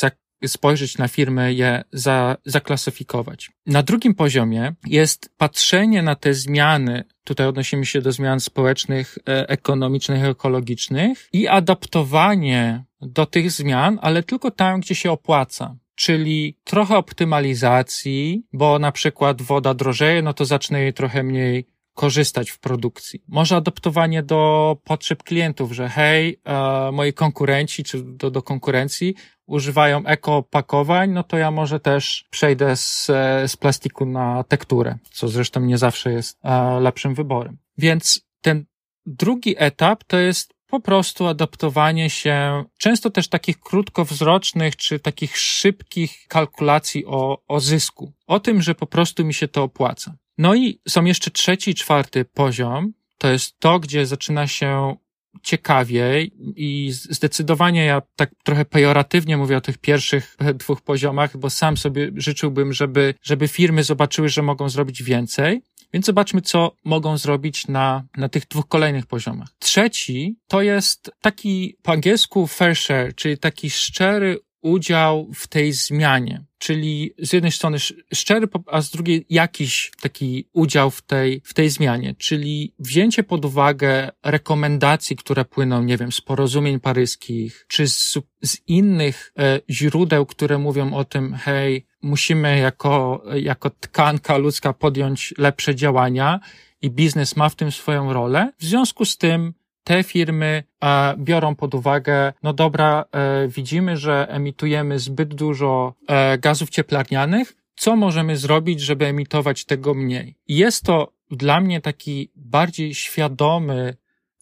[0.48, 3.52] spojrzeć na firmy, je za, zaklasyfikować.
[3.66, 9.50] Na drugim poziomie jest patrzenie na te zmiany, tutaj odnosimy się do zmian społecznych, e,
[9.50, 16.98] ekonomicznych, ekologicznych i adaptowanie do tych zmian, ale tylko tam, gdzie się opłaca czyli trochę
[16.98, 23.24] optymalizacji, bo na przykład woda drożeje, no to zacznę jej trochę mniej korzystać w produkcji.
[23.28, 30.06] Może adaptowanie do potrzeb klientów, że hej, e, moi konkurenci, czy do, do konkurencji używają
[30.06, 35.60] ekopakowań, no to ja może też przejdę z, e, z plastiku na tekturę, co zresztą
[35.60, 37.58] nie zawsze jest e, lepszym wyborem.
[37.78, 38.66] Więc ten
[39.06, 46.26] drugi etap to jest po prostu adaptowanie się, często też takich krótkowzrocznych czy takich szybkich
[46.28, 48.14] kalkulacji o, o zysku.
[48.28, 50.16] O tym, że po prostu mi się to opłaca.
[50.38, 52.94] No i są jeszcze trzeci czwarty poziom.
[53.18, 54.96] To jest to, gdzie zaczyna się
[55.42, 61.78] ciekawiej i zdecydowanie ja tak trochę pejoratywnie mówię o tych pierwszych dwóch poziomach, bo sam
[61.78, 65.62] sobie życzyłbym, żeby, żeby firmy zobaczyły, że mogą zrobić więcej.
[65.94, 69.48] Więc zobaczmy, co mogą zrobić na, na tych dwóch kolejnych poziomach.
[69.60, 76.44] Trzeci to jest taki po angielsku fair share, czyli taki szczery udział w tej zmianie.
[76.58, 77.78] Czyli z jednej strony
[78.14, 82.16] szczery, a z drugiej jakiś taki udział w tej, w tej zmianie.
[82.18, 88.58] Czyli wzięcie pod uwagę rekomendacji, które płyną, nie wiem, z porozumień paryskich, czy z, z
[88.68, 95.76] innych e, źródeł, które mówią o tym, hej, musimy jako, jako tkanka ludzka podjąć lepsze
[95.76, 96.40] działania
[96.82, 98.52] i biznes ma w tym swoją rolę.
[98.60, 104.28] W związku z tym te firmy e, biorą pod uwagę, no dobra, e, widzimy, że
[104.30, 110.36] emitujemy zbyt dużo e, gazów cieplarnianych, co możemy zrobić, żeby emitować tego mniej?
[110.48, 113.96] Jest to dla mnie taki bardziej świadomy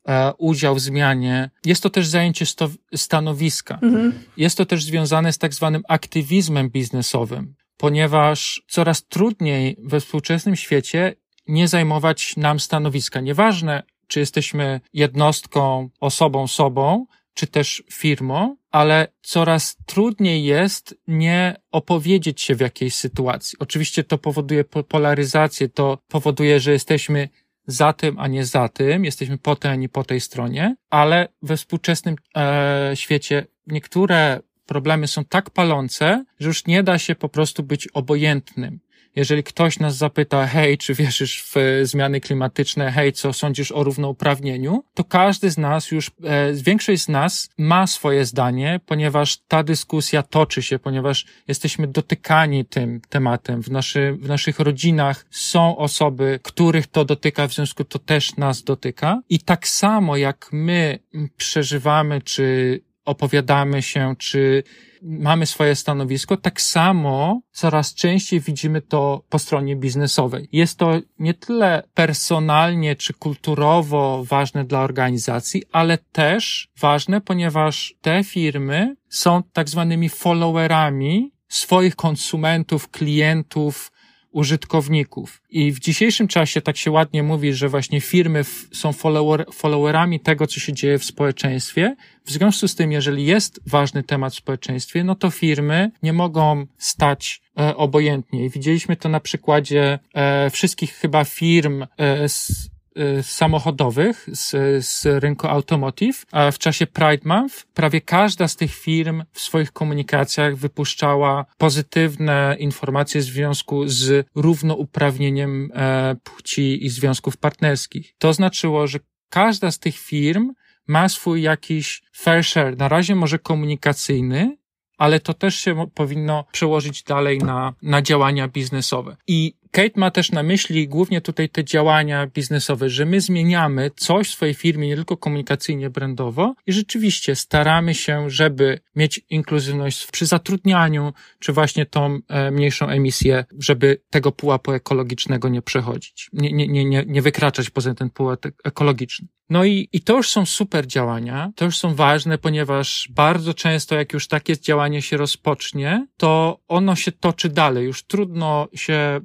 [0.07, 1.49] e, udział w zmianie.
[1.65, 3.79] Jest to też zajęcie sto, stanowiska.
[3.81, 4.13] Mhm.
[4.37, 11.15] Jest to też związane z tak zwanym aktywizmem biznesowym, ponieważ coraz trudniej we współczesnym świecie
[11.47, 13.21] nie zajmować nam stanowiska.
[13.21, 22.41] Nieważne, czy jesteśmy jednostką, osobą, sobą, czy też firmą, ale coraz trudniej jest nie opowiedzieć
[22.41, 23.57] się w jakiejś sytuacji.
[23.59, 27.29] Oczywiście to powoduje polaryzację, to powoduje, że jesteśmy
[27.67, 31.27] za tym, a nie za tym, jesteśmy po tej, a nie po tej stronie, ale
[31.41, 37.29] we współczesnym e, świecie niektóre problemy są tak palące, że już nie da się po
[37.29, 38.79] prostu być obojętnym
[39.15, 43.83] jeżeli ktoś nas zapyta, hej, czy wierzysz w e, zmiany klimatyczne, hej, co sądzisz o
[43.83, 49.63] równouprawnieniu, to każdy z nas już, e, większość z nas ma swoje zdanie, ponieważ ta
[49.63, 53.63] dyskusja toczy się, ponieważ jesteśmy dotykani tym tematem.
[53.63, 58.63] W, naszy, w naszych rodzinach są osoby, których to dotyka, w związku to też nas
[58.63, 59.21] dotyka.
[59.29, 60.99] I tak samo jak my
[61.37, 64.63] przeżywamy, czy opowiadamy się, czy
[65.01, 70.49] mamy swoje stanowisko, tak samo coraz częściej widzimy to po stronie biznesowej.
[70.51, 78.23] Jest to nie tyle personalnie czy kulturowo ważne dla organizacji, ale też ważne, ponieważ te
[78.23, 83.91] firmy są tak zwanymi followerami swoich konsumentów, klientów,
[84.31, 85.41] użytkowników.
[85.49, 90.47] I w dzisiejszym czasie tak się ładnie mówi, że właśnie firmy są follower, followerami tego,
[90.47, 91.95] co się dzieje w społeczeństwie.
[92.25, 96.65] W związku z tym, jeżeli jest ważny temat w społeczeństwie, no to firmy nie mogą
[96.77, 98.45] stać e, obojętnie.
[98.45, 102.71] I widzieliśmy to na przykładzie e, wszystkich chyba firm e, z
[103.21, 104.49] samochodowych z,
[104.85, 106.25] z rynku automotive.
[106.31, 112.55] A w czasie Pride Month prawie każda z tych firm w swoich komunikacjach wypuszczała pozytywne
[112.59, 118.13] informacje w związku z równouprawnieniem e, płci i związków partnerskich.
[118.17, 118.99] To znaczyło, że
[119.29, 120.53] każda z tych firm
[120.87, 124.57] ma swój jakiś fair share, na razie może komunikacyjny,
[124.97, 129.17] ale to też się powinno przełożyć dalej na, na działania biznesowe.
[129.27, 134.27] I Kate ma też na myśli głównie tutaj te działania biznesowe, że my zmieniamy coś
[134.27, 140.25] w swojej firmie nie tylko komunikacyjnie, brandowo i rzeczywiście staramy się, żeby mieć inkluzywność przy
[140.25, 146.67] zatrudnianiu, czy właśnie tą e, mniejszą emisję, żeby tego pułapu ekologicznego nie przechodzić, nie, nie,
[146.67, 149.27] nie, nie, nie wykraczać poza ten pułap ekologiczny.
[149.51, 153.95] No i, i to już są super działania, to już są ważne, ponieważ bardzo często
[153.95, 159.21] jak już takie działanie się rozpocznie, to ono się toczy dalej, już trudno się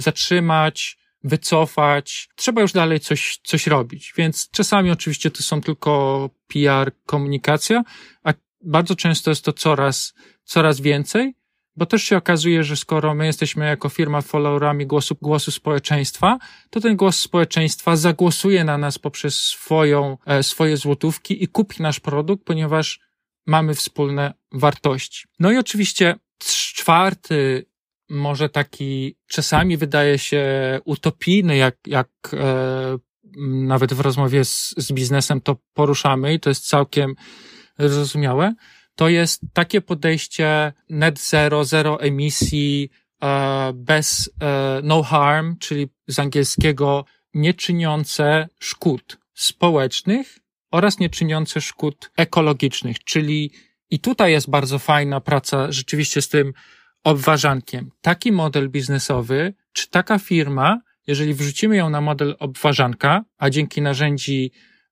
[0.00, 2.28] zatrzymać, wycofać.
[2.36, 4.12] Trzeba już dalej coś, coś robić.
[4.16, 7.82] Więc czasami oczywiście to są tylko PR, komunikacja,
[8.24, 8.34] a
[8.64, 11.34] bardzo często jest to coraz, coraz więcej,
[11.76, 16.38] bo też się okazuje, że skoro my jesteśmy jako firma followerami głosu, głosu społeczeństwa,
[16.70, 22.00] to ten głos społeczeństwa zagłosuje na nas poprzez swoją, e, swoje złotówki i kupi nasz
[22.00, 23.00] produkt, ponieważ
[23.46, 25.24] mamy wspólne wartości.
[25.38, 26.14] No i oczywiście
[26.74, 27.66] czwarty
[28.08, 30.44] może taki czasami wydaje się
[30.84, 32.98] utopijny, jak, jak e,
[33.66, 37.14] nawet w rozmowie z, z biznesem to poruszamy i to jest całkiem
[37.78, 38.54] zrozumiałe,
[38.94, 42.90] to jest takie podejście net zero, zero emisji,
[43.22, 50.38] e, bez e, no harm, czyli z angielskiego nie czyniące szkód społecznych
[50.70, 53.52] oraz nie czyniące szkód ekologicznych, czyli
[53.90, 56.52] i tutaj jest bardzo fajna praca rzeczywiście z tym
[57.04, 57.90] obważankiem.
[58.00, 64.50] Taki model biznesowy, czy taka firma, jeżeli wrzucimy ją na model obważanka, a dzięki narzędzi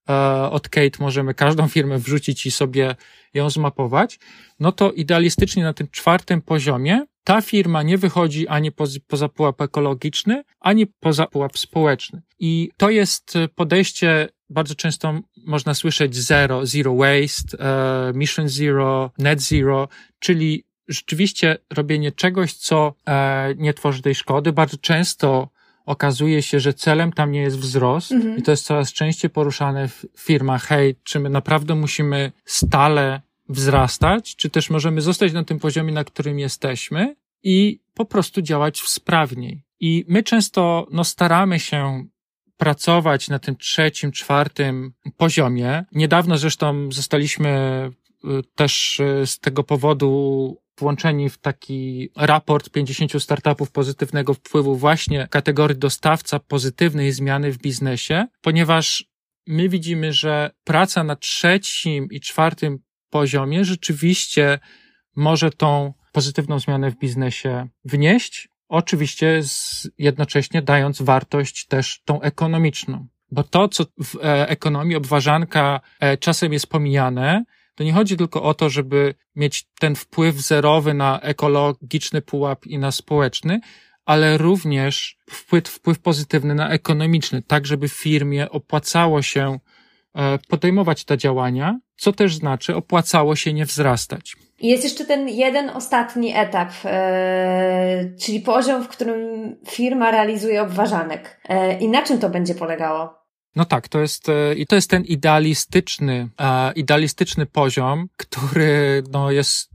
[0.09, 0.15] e,
[0.51, 2.97] od Kate możemy każdą firmę wrzucić i sobie
[3.35, 4.19] ją zmapować,
[4.61, 8.73] no to idealistycznie na tym czwartym poziomie ta firma nie wychodzi ani
[9.09, 12.23] poza, pułap ekologiczny, ani poza pułap społeczny.
[12.39, 19.43] I to jest podejście, bardzo często można słyszeć zero, zero waste, uh, mission zero, net
[19.43, 19.89] zero,
[20.19, 24.53] czyli rzeczywiście robienie czegoś, co e, nie tworzy tej szkody.
[24.53, 25.49] Bardzo często
[25.87, 28.37] okazuje się, że celem tam nie jest wzrost mhm.
[28.37, 30.65] i to jest coraz częściej poruszane w firmach.
[30.65, 36.05] Hej, czy my naprawdę musimy stale wzrastać, czy też możemy zostać na tym poziomie, na
[36.05, 39.63] którym jesteśmy i po prostu działać sprawniej.
[39.81, 42.07] I my często no, staramy się
[42.57, 45.85] pracować na tym trzecim, czwartym poziomie.
[45.93, 47.51] Niedawno zresztą zostaliśmy
[48.25, 55.29] y, też y, z tego powodu włączeni w taki raport 50 startupów pozytywnego wpływu właśnie
[55.31, 59.05] kategorii dostawca pozytywnej zmiany w biznesie, ponieważ
[59.47, 62.79] my widzimy, że praca na trzecim i czwartym
[63.11, 64.59] poziomie rzeczywiście
[65.17, 73.07] może tą pozytywną zmianę w biznesie wnieść, oczywiście z, jednocześnie dając wartość też tą ekonomiczną.
[73.31, 77.45] Bo to, co w e, ekonomii obważanka e, czasem jest pomijane,
[77.77, 82.79] to nie chodzi tylko o to, żeby mieć ten wpływ zerowy na ekologiczny pułap i
[82.79, 83.61] na społeczny,
[84.05, 89.59] ale również wpływ, wpływ pozytywny na ekonomiczny, tak żeby firmie opłacało się
[90.15, 94.37] e, podejmować te działania, co też znaczy opłacało się nie wzrastać.
[94.61, 101.41] Jest jeszcze ten jeden ostatni etap, yy, czyli poziom, w którym firma realizuje obważanek.
[101.49, 103.26] Yy, I na czym to będzie polegało?
[103.57, 109.31] No tak, to jest, e, i to jest ten idealistyczny, e, idealistyczny poziom, który, no
[109.31, 109.71] jest,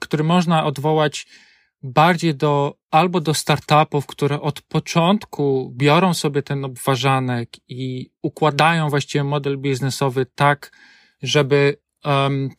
[0.00, 1.26] który można odwołać
[1.82, 9.24] bardziej do, albo do startupów, które od początku biorą sobie ten obważanek i układają właściwie
[9.24, 10.72] model biznesowy tak,
[11.22, 11.76] żeby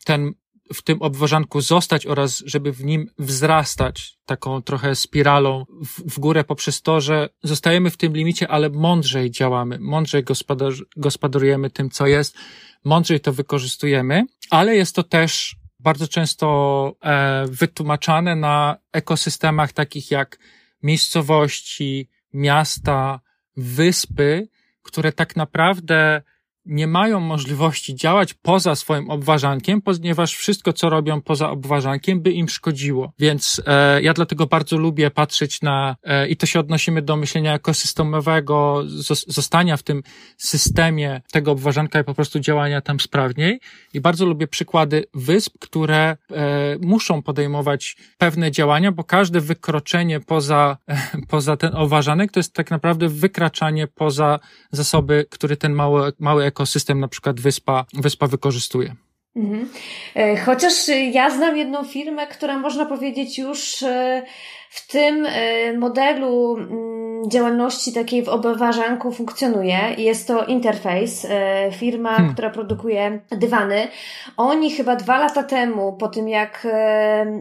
[0.04, 0.32] ten
[0.74, 6.44] w tym obważanku zostać oraz żeby w nim wzrastać taką trochę spiralą w, w górę
[6.44, 12.06] poprzez to, że zostajemy w tym limicie, ale mądrzej działamy, mądrzej gospodar, gospodarujemy tym, co
[12.06, 12.36] jest,
[12.84, 20.38] mądrzej to wykorzystujemy, ale jest to też bardzo często e, wytłumaczane na ekosystemach takich jak
[20.82, 23.20] miejscowości, miasta,
[23.56, 24.48] wyspy,
[24.82, 26.22] które tak naprawdę
[26.68, 32.48] nie mają możliwości działać poza swoim obwarzankiem, ponieważ wszystko, co robią poza obwarzankiem, by im
[32.48, 33.12] szkodziło.
[33.18, 37.54] Więc e, ja dlatego bardzo lubię patrzeć na, e, i to się odnosimy do myślenia
[37.54, 38.82] ekosystemowego,
[39.26, 40.02] zostania w tym
[40.36, 43.60] systemie tego obwarzanka i po prostu działania tam sprawniej.
[43.94, 50.76] I bardzo lubię przykłady wysp, które e, muszą podejmować pewne działania, bo każde wykroczenie poza,
[50.88, 50.98] e,
[51.28, 54.38] poza ten obwarzanek to jest tak naprawdę wykraczanie poza
[54.72, 56.57] zasoby, które ten mały, mały ekosystem,
[56.94, 58.96] na przykład wyspa, wyspa wykorzystuje.
[59.36, 59.68] Mhm.
[60.14, 60.72] E, chociaż
[61.12, 64.22] ja znam jedną firmę, która można powiedzieć już e,
[64.70, 69.78] w tym e, modelu mm, działalności takiej w obwarzanku funkcjonuje.
[69.98, 71.28] Jest to Interface,
[71.72, 72.32] firma, hmm.
[72.32, 73.88] która produkuje dywany.
[74.36, 76.66] Oni chyba dwa lata temu, po tym jak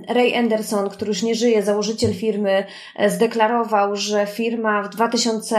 [0.09, 2.63] Ray Anderson, który już nie żyje, założyciel firmy,
[3.07, 5.57] zdeklarował, że firma w 2000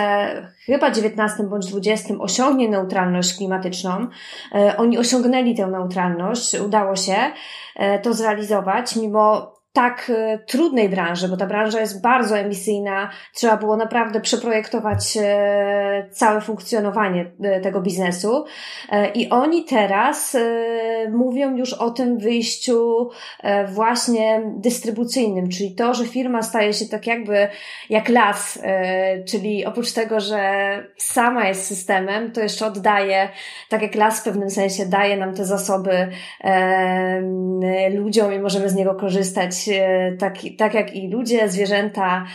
[0.66, 4.06] chyba 19 bądź 20 osiągnie neutralność klimatyczną.
[4.76, 7.16] Oni osiągnęli tę neutralność, udało się
[8.02, 13.76] to zrealizować, mimo tak e, trudnej branży, bo ta branża jest bardzo emisyjna, trzeba było
[13.76, 18.44] naprawdę przeprojektować e, całe funkcjonowanie e, tego biznesu.
[19.14, 20.36] I oni teraz
[21.10, 23.08] mówią już o tym wyjściu
[23.68, 27.48] właśnie dystrybucyjnym, czyli to, że firma staje się tak jakby
[27.90, 28.58] jak las,
[29.28, 30.40] czyli oprócz tego, że
[30.96, 33.28] sama jest systemem, to jeszcze oddaje,
[33.68, 36.08] tak jak las w pewnym sensie daje nam te zasoby
[37.94, 39.67] ludziom i możemy z niego korzystać
[40.18, 42.26] tak, tak jak i ludzie, zwierzęta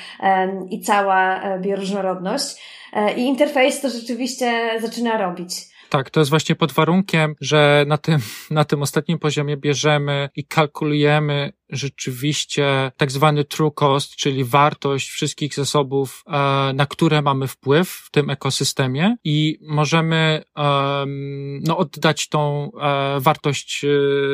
[0.69, 2.61] i cała e, bioróżnorodność.
[2.93, 5.72] E, I interfejs to rzeczywiście zaczyna robić.
[5.93, 8.19] Tak, to jest właśnie pod warunkiem, że na tym,
[8.51, 15.55] na tym ostatnim poziomie bierzemy i kalkulujemy rzeczywiście tak zwany true cost, czyli wartość wszystkich
[15.55, 16.31] zasobów, e,
[16.73, 20.43] na które mamy wpływ w tym ekosystemie i możemy
[21.61, 23.87] no, oddać tą e, wartość e,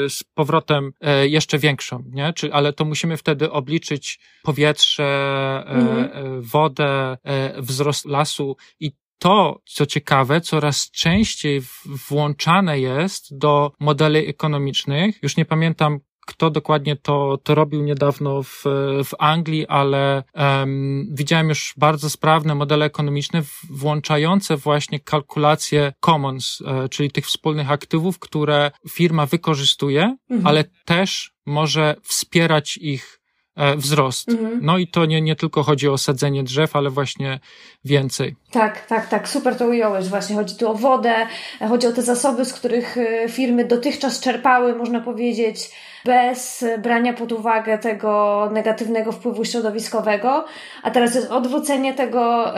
[0.10, 0.92] z powrotem
[1.24, 2.34] jeszcze większą, nie?
[2.34, 6.42] Czy, ale to musimy wtedy obliczyć powietrze, mhm.
[6.42, 7.18] wodę,
[7.58, 11.62] wzrost lasu i to, co ciekawe, coraz częściej
[12.10, 15.24] włączane jest do modeli ekonomicznych.
[15.24, 16.00] Już nie pamiętam,
[16.30, 18.64] kto dokładnie to, to robił niedawno w,
[19.04, 26.90] w Anglii, ale um, widziałem już bardzo sprawne modele ekonomiczne włączające właśnie kalkulację commons, e,
[26.90, 30.48] czyli tych wspólnych aktywów, które firma wykorzystuje, mhm.
[30.48, 33.20] ale też może wspierać ich
[33.60, 34.30] E, wzrost.
[34.30, 34.60] Mhm.
[34.62, 37.40] No i to nie, nie tylko chodzi o sadzenie drzew, ale właśnie
[37.86, 38.36] więcej.
[38.52, 40.08] Tak, tak, tak, super to ująłeś.
[40.08, 41.14] Właśnie chodzi tu o wodę,
[41.70, 45.72] chodzi o te zasoby, z których e, firmy dotychczas czerpały, można powiedzieć,
[46.06, 50.46] bez brania pod uwagę tego negatywnego wpływu środowiskowego,
[50.84, 52.54] a teraz jest odwrócenie tego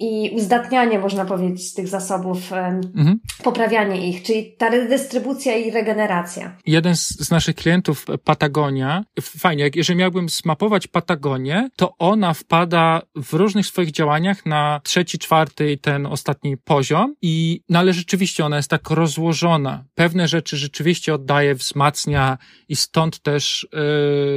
[0.00, 3.20] i uzdatnianie, można powiedzieć, tych zasobów, mhm.
[3.44, 6.56] poprawianie ich, czyli ta redystrybucja i regeneracja.
[6.66, 13.32] Jeden z, z naszych klientów, Patagonia, fajnie, jeżeli miałbym zmapować Patagonię, to ona wpada w
[13.32, 18.56] różnych swoich działaniach na trzeci, czwarty i ten ostatni poziom i no ale rzeczywiście ona
[18.56, 19.84] jest tak rozłożona.
[19.94, 23.66] Pewne rzeczy rzeczywiście oddaje, wzmacnia i stąd też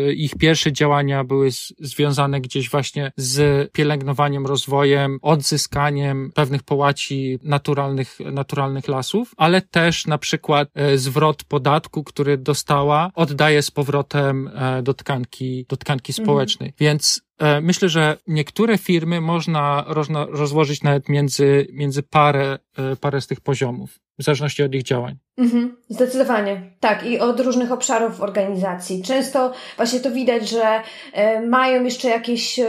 [0.09, 7.39] y, ich pierwsze działania były z, związane gdzieś właśnie z pielęgnowaniem, rozwojem, odzyskaniem pewnych połaci
[7.43, 14.47] naturalnych, naturalnych lasów, ale też na przykład y, zwrot podatku, który dostała, oddaje z powrotem
[14.47, 16.25] y, do tkanki, do tkanki mhm.
[16.25, 16.69] społecznej.
[16.69, 16.77] Mhm.
[16.79, 17.24] Więc
[17.61, 19.85] Myślę, że niektóre firmy można
[20.29, 22.59] rozłożyć nawet między, między parę,
[23.01, 25.17] parę z tych poziomów, w zależności od ich działań.
[25.37, 26.61] Mhm, zdecydowanie.
[26.79, 29.03] Tak, i od różnych obszarów organizacji.
[29.03, 30.81] Często właśnie to widać, że
[31.13, 32.65] e, mają jeszcze jakieś e,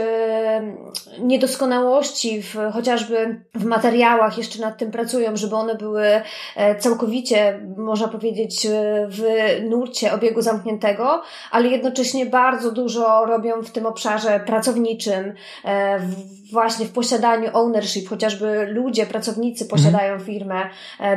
[1.19, 6.21] niedoskonałości, w, chociażby w materiałach, jeszcze nad tym pracują, żeby one były
[6.55, 8.67] e, całkowicie, można powiedzieć,
[9.09, 9.23] w
[9.69, 15.33] nurcie obiegu zamkniętego, ale jednocześnie bardzo dużo robią w tym obszarze pracowniczym,
[16.51, 20.25] właśnie w posiadaniu ownership, chociażby ludzie, pracownicy posiadają mhm.
[20.25, 20.69] firmę,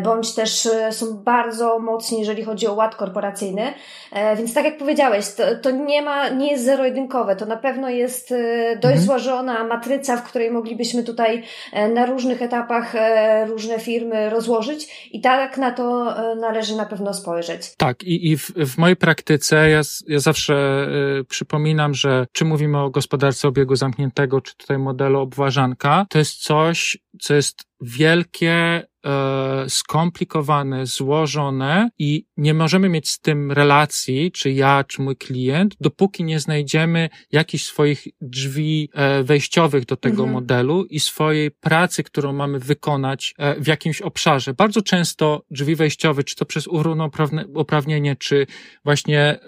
[0.03, 3.72] bądź też są bardzo bardzo mocni, jeżeli chodzi o ład korporacyjny.
[4.12, 7.36] E, więc tak jak powiedziałeś, to, to nie ma, nie jest zero-jedynkowe.
[7.36, 9.01] To na pewno jest e, dość mhm.
[9.01, 12.95] złożona matryca, w której moglibyśmy tutaj e, na różnych etapach
[13.47, 17.76] różne firmy rozłożyć i tak na to należy na pewno spojrzeć.
[17.76, 20.86] Tak, i, i w, w mojej praktyce ja, ja zawsze
[21.20, 26.43] y, przypominam, że czy mówimy o gospodarce obiegu zamkniętego, czy tutaj modelu obważanka, to jest
[26.43, 34.53] coś, co jest wielkie, e, skomplikowane, złożone i nie możemy mieć z tym relacji, czy
[34.53, 40.32] ja, czy mój klient, dopóki nie znajdziemy jakichś swoich drzwi e, wejściowych do tego mhm.
[40.32, 44.55] modelu i swojej pracy, którą mamy wykonać e, w jakimś obszarze.
[44.55, 48.46] Bardzo często drzwi wejściowe, czy to przez równouprawnienie, czy
[48.84, 49.38] właśnie e,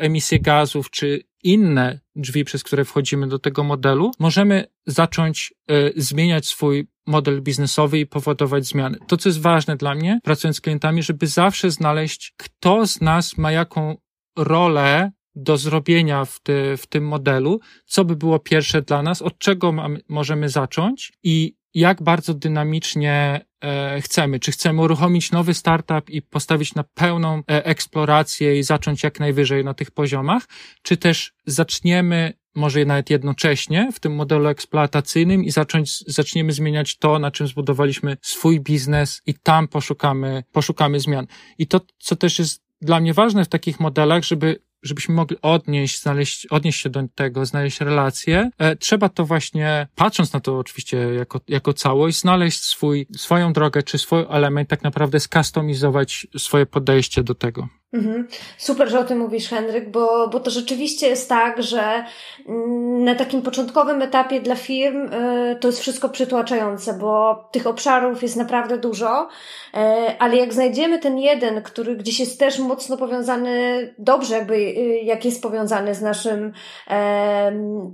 [0.00, 6.46] emisję gazów, czy inne drzwi, przez które wchodzimy do tego modelu, możemy zacząć y, zmieniać
[6.46, 8.98] swój model biznesowy i powodować zmiany.
[9.06, 13.38] To, co jest ważne dla mnie, pracując z klientami, żeby zawsze znaleźć, kto z nas
[13.38, 13.96] ma jaką
[14.38, 19.38] rolę do zrobienia w, ty, w tym modelu, co by było pierwsze dla nas, od
[19.38, 24.40] czego mamy, możemy zacząć i jak bardzo dynamicznie e, chcemy.
[24.40, 29.64] Czy chcemy uruchomić nowy startup i postawić na pełną e, eksplorację i zacząć jak najwyżej
[29.64, 30.42] na tych poziomach,
[30.82, 37.18] czy też zaczniemy może nawet jednocześnie w tym modelu eksploatacyjnym i zacząć, zaczniemy zmieniać to,
[37.18, 41.26] na czym zbudowaliśmy swój biznes i tam poszukamy, poszukamy zmian.
[41.58, 46.02] I to, co też jest dla mnie ważne w takich modelach, żeby żebyśmy mogli odnieść,
[46.02, 50.96] znaleźć, odnieść się do tego, znaleźć relacje, e, trzeba to właśnie, patrząc na to oczywiście
[50.96, 57.22] jako, jako całość, znaleźć swój, swoją drogę, czy swój element, tak naprawdę skustomizować swoje podejście
[57.22, 57.68] do tego.
[57.92, 58.28] Mhm.
[58.58, 62.04] Super, że o tym mówisz, Henryk, bo, bo to rzeczywiście jest tak, że
[62.48, 68.22] mm, na takim początkowym etapie dla firm y, to jest wszystko przytłaczające, bo tych obszarów
[68.22, 69.78] jest naprawdę dużo, y,
[70.18, 75.24] ale jak znajdziemy ten jeden, który gdzieś jest też mocno powiązany, dobrze jakby, y, jak
[75.24, 76.52] jest powiązany z naszym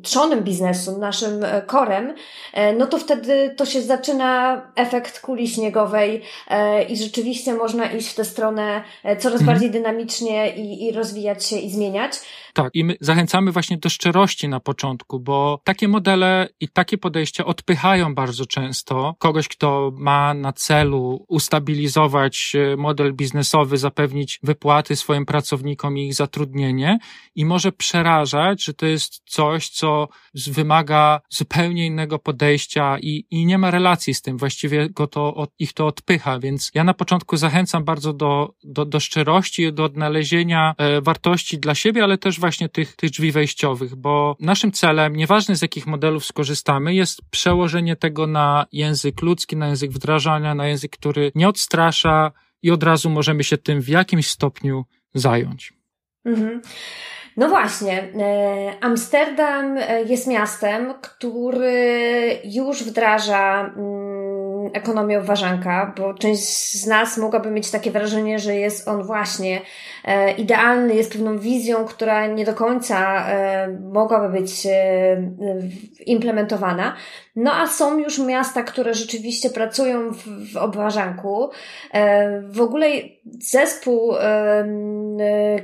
[0.02, 2.14] trzonem biznesu, naszym korem,
[2.78, 6.22] no to wtedy to się zaczyna efekt kuli śniegowej
[6.88, 9.46] i rzeczywiście można iść w tę stronę coraz mhm.
[9.46, 12.12] bardziej dynamiczną dynamicznie i, i rozwijać się i zmieniać.
[12.54, 17.44] Tak, i my zachęcamy właśnie do szczerości na początku, bo takie modele i takie podejścia
[17.44, 25.26] odpychają bardzo często kogoś, kto ma na celu ustabilizować e, model biznesowy, zapewnić wypłaty swoim
[25.26, 26.98] pracownikom i ich zatrudnienie
[27.34, 33.58] i może przerażać, że to jest coś, co wymaga zupełnie innego podejścia i, i nie
[33.58, 34.36] ma relacji z tym.
[34.36, 39.00] Właściwie go to, ich to odpycha, więc ja na początku zachęcam bardzo do, do, do
[39.00, 44.36] szczerości, do odnalezienia e, wartości dla siebie, ale też właśnie tych, tych drzwi wejściowych, bo
[44.40, 49.90] naszym celem, nieważne z jakich modelów skorzystamy, jest przełożenie tego na język ludzki, na język
[49.90, 52.32] wdrażania, na język, który nie odstrasza
[52.62, 54.84] i od razu możemy się tym w jakimś stopniu
[55.14, 55.72] zająć.
[56.24, 56.62] Mhm.
[57.36, 64.03] No właśnie, e, Amsterdam e, jest miastem, który już wdraża mm,
[64.74, 69.60] ekonomię obważanka, bo część z nas mogłaby mieć takie wrażenie, że jest on właśnie
[70.04, 73.26] e, idealny, jest pewną wizją, która nie do końca
[73.92, 74.66] mogłaby być
[76.06, 76.96] implementowana.
[77.36, 81.50] No a są już miasta, które rzeczywiście pracują w, w obważanku.
[82.48, 82.86] W ogóle
[83.26, 84.14] zespół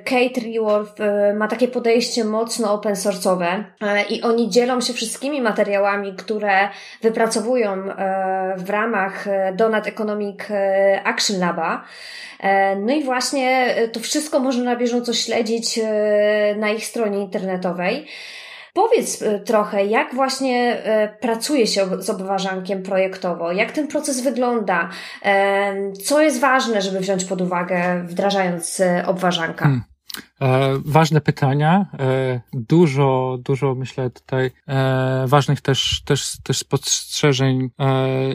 [0.04, 0.94] Kate Reworth
[1.34, 6.68] ma takie podejście mocno open source'owe e, i oni dzielą się wszystkimi materiałami, które
[7.02, 10.38] wypracowują e, w ramach e, Donut Economic
[11.04, 11.84] Action Laba.
[12.80, 15.80] No i właśnie to wszystko można na bieżąco śledzić
[16.56, 18.06] na ich stronie internetowej.
[18.74, 20.82] Powiedz trochę, jak właśnie
[21.20, 24.88] pracuje się z obważankiem projektowo, jak ten proces wygląda,
[26.04, 29.64] co jest ważne, żeby wziąć pod uwagę, wdrażając obważanka?
[29.64, 29.82] Hmm.
[30.40, 37.70] E, ważne pytania, e, dużo, dużo myślę tutaj e, ważnych też, też, też spostrzeżeń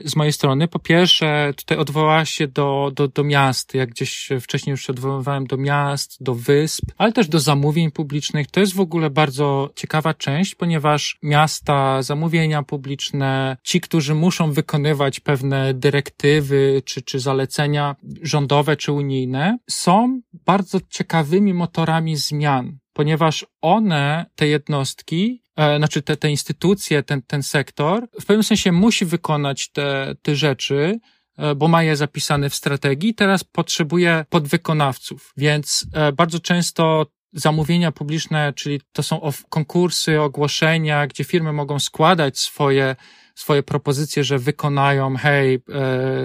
[0.06, 0.68] z mojej strony.
[0.68, 5.48] Po pierwsze, tutaj odwołała się do, do, do miast, jak gdzieś wcześniej już się odwoływałem
[5.48, 8.52] do miast, do wysp, ale też do zamówień publicznych.
[8.52, 15.20] To jest w ogóle bardzo ciekawa część, ponieważ miasta, zamówienia publiczne, ci, którzy muszą wykonywać
[15.20, 24.26] pewne dyrektywy czy, czy zalecenia rządowe czy unijne, są bardzo ciekawymi motorami zmian, ponieważ one,
[24.36, 29.72] te jednostki, e, znaczy te, te instytucje, ten, ten sektor, w pewnym sensie musi wykonać
[29.72, 31.00] te, te rzeczy,
[31.38, 35.34] e, bo ma je zapisane w strategii, teraz potrzebuje podwykonawców.
[35.38, 42.40] Więc e, bardzo często zamówienia publiczne, czyli to są konkursy, ogłoszenia, gdzie firmy mogą składać
[42.40, 42.96] swoje
[43.36, 45.60] swoje propozycje, że wykonają, hej, e,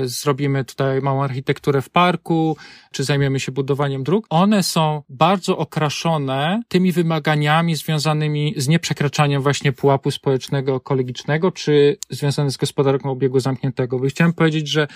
[0.05, 2.57] zrobimy tutaj małą architekturę w parku,
[2.93, 9.73] czy zajmiemy się budowaniem dróg, one są bardzo okraszone tymi wymaganiami związanymi z nieprzekraczaniem właśnie
[9.73, 13.99] pułapu społecznego, ekologicznego, czy związane z gospodarką obiegu zamkniętego.
[13.99, 14.87] Bo chciałem powiedzieć, że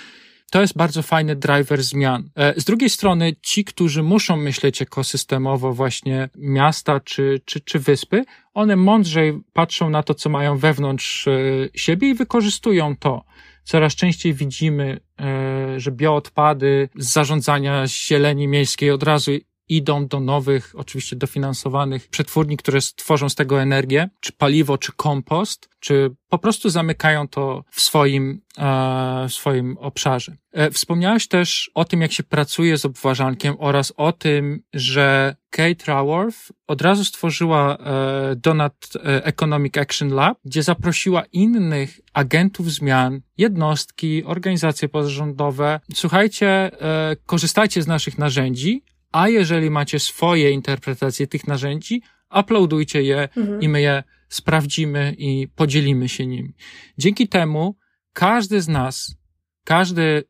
[0.50, 2.30] to jest bardzo fajny driver zmian.
[2.36, 8.24] E, z drugiej strony, ci, którzy muszą myśleć ekosystemowo, właśnie miasta czy, czy, czy wyspy,
[8.54, 11.32] one mądrzej patrzą na to, co mają wewnątrz e,
[11.74, 13.24] siebie i wykorzystują to.
[13.64, 19.30] coraz częściej widzimy, e, że bioodpady z zarządzania zieleni miejskiej od razu
[19.68, 25.68] idą do nowych, oczywiście dofinansowanych przetwórni, które stworzą z tego energię, czy paliwo, czy kompost,
[25.80, 30.36] czy po prostu zamykają to w swoim, e, w swoim obszarze.
[30.52, 35.84] E, wspomniałeś też o tym, jak się pracuje z obważankiem oraz o tym, że Kate
[35.86, 44.24] Raworth od razu stworzyła e, Donut Economic Action Lab, gdzie zaprosiła innych agentów zmian, jednostki,
[44.24, 45.80] organizacje pozarządowe.
[45.94, 46.70] Słuchajcie,
[47.26, 48.82] korzystajcie z naszych narzędzi,
[49.14, 52.02] a jeżeli macie swoje interpretacje tych narzędzi,
[52.40, 53.60] uploadujcie je mhm.
[53.60, 56.54] i my je sprawdzimy i podzielimy się nimi.
[56.98, 57.76] Dzięki temu
[58.12, 59.14] każdy z nas,
[59.64, 60.24] każdy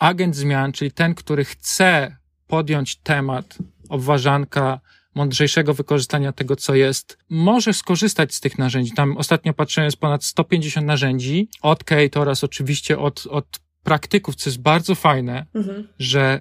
[0.00, 2.16] agent zmian, czyli ten, który chce
[2.46, 3.58] podjąć temat
[3.88, 4.80] obważanka,
[5.14, 8.92] mądrzejszego wykorzystania tego, co jest, może skorzystać z tych narzędzi.
[8.92, 14.50] Tam ostatnio patrzyłem, jest ponad 150 narzędzi od Kate oraz oczywiście od, od praktyków, co
[14.50, 15.88] jest bardzo fajne, mhm.
[15.98, 16.40] że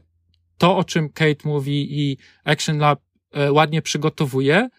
[0.57, 2.99] to, o czym Kate mówi i Action Lab
[3.31, 4.69] e, ładnie przygotowuje,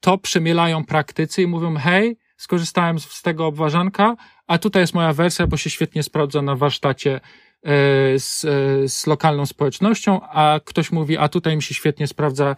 [0.00, 4.16] to przemielają praktycy i mówią, hej, skorzystałem z tego obważanka,
[4.46, 7.20] a tutaj jest moja wersja, bo się świetnie sprawdza na warsztacie e,
[8.18, 12.56] z, e, z lokalną społecznością, a ktoś mówi, a tutaj mi się świetnie sprawdza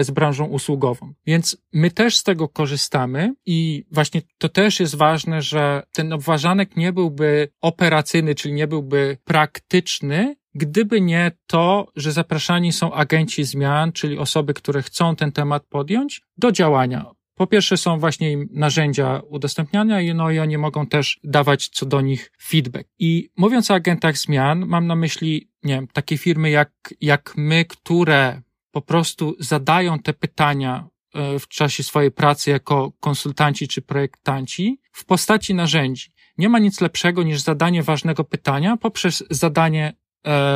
[0.00, 1.14] z branżą usługową.
[1.26, 6.76] Więc my też z tego korzystamy i właśnie to też jest ważne, że ten obważanek
[6.76, 13.92] nie byłby operacyjny, czyli nie byłby praktyczny, Gdyby nie to, że zapraszani są agenci zmian,
[13.92, 17.06] czyli osoby, które chcą ten temat podjąć do działania.
[17.34, 22.00] Po pierwsze są właśnie im narzędzia udostępniania no i oni mogą też dawać co do
[22.00, 22.88] nich feedback.
[22.98, 27.64] I mówiąc o agentach zmian, mam na myśli, nie wiem, takie firmy jak, jak my,
[27.64, 34.80] które po prostu zadają te pytania e, w czasie swojej pracy jako konsultanci czy projektanci
[34.92, 36.12] w postaci narzędzi.
[36.38, 39.92] Nie ma nic lepszego niż zadanie ważnego pytania poprzez zadanie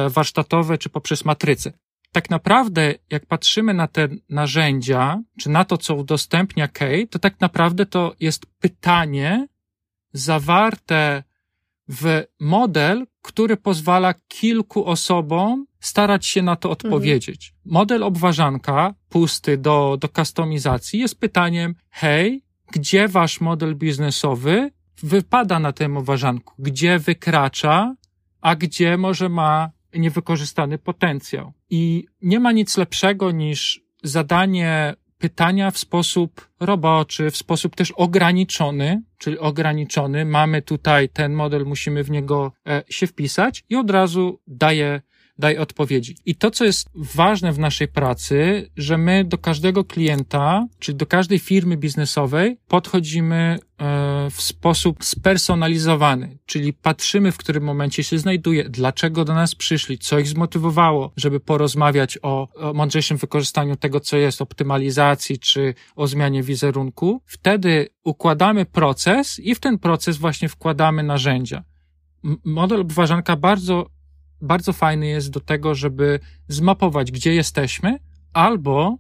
[0.09, 1.73] warsztatowe czy poprzez matrycę.
[2.12, 7.41] Tak naprawdę, jak patrzymy na te narzędzia, czy na to, co udostępnia Kate, to tak
[7.41, 9.49] naprawdę to jest pytanie
[10.12, 11.23] zawarte
[11.89, 17.53] w model, który pozwala kilku osobom starać się na to odpowiedzieć.
[17.57, 17.75] Mhm.
[17.75, 22.43] Model obważanka, pusty do, do kustomizacji, jest pytaniem, hej,
[22.73, 24.71] gdzie wasz model biznesowy
[25.03, 26.55] wypada na tym obważanku?
[26.59, 27.95] Gdzie wykracza
[28.41, 31.53] a gdzie może ma niewykorzystany potencjał.
[31.70, 39.03] I nie ma nic lepszego niż zadanie pytania w sposób roboczy, w sposób też ograniczony,
[39.18, 40.24] czyli ograniczony.
[40.24, 45.01] Mamy tutaj ten model, musimy w niego e, się wpisać i od razu daje
[45.39, 46.16] daj odpowiedzi.
[46.26, 51.07] I to, co jest ważne w naszej pracy, że my do każdego klienta, czyli do
[51.07, 58.68] każdej firmy biznesowej podchodzimy e, w sposób spersonalizowany, czyli patrzymy, w którym momencie się znajduje,
[58.68, 64.16] dlaczego do nas przyszli, co ich zmotywowało, żeby porozmawiać o, o mądrzejszym wykorzystaniu tego, co
[64.16, 67.22] jest, optymalizacji czy o zmianie wizerunku.
[67.24, 71.64] Wtedy układamy proces i w ten proces właśnie wkładamy narzędzia.
[72.45, 73.86] Model obważanka bardzo
[74.41, 77.99] bardzo fajny jest do tego, żeby zmapować, gdzie jesteśmy,
[78.32, 78.97] albo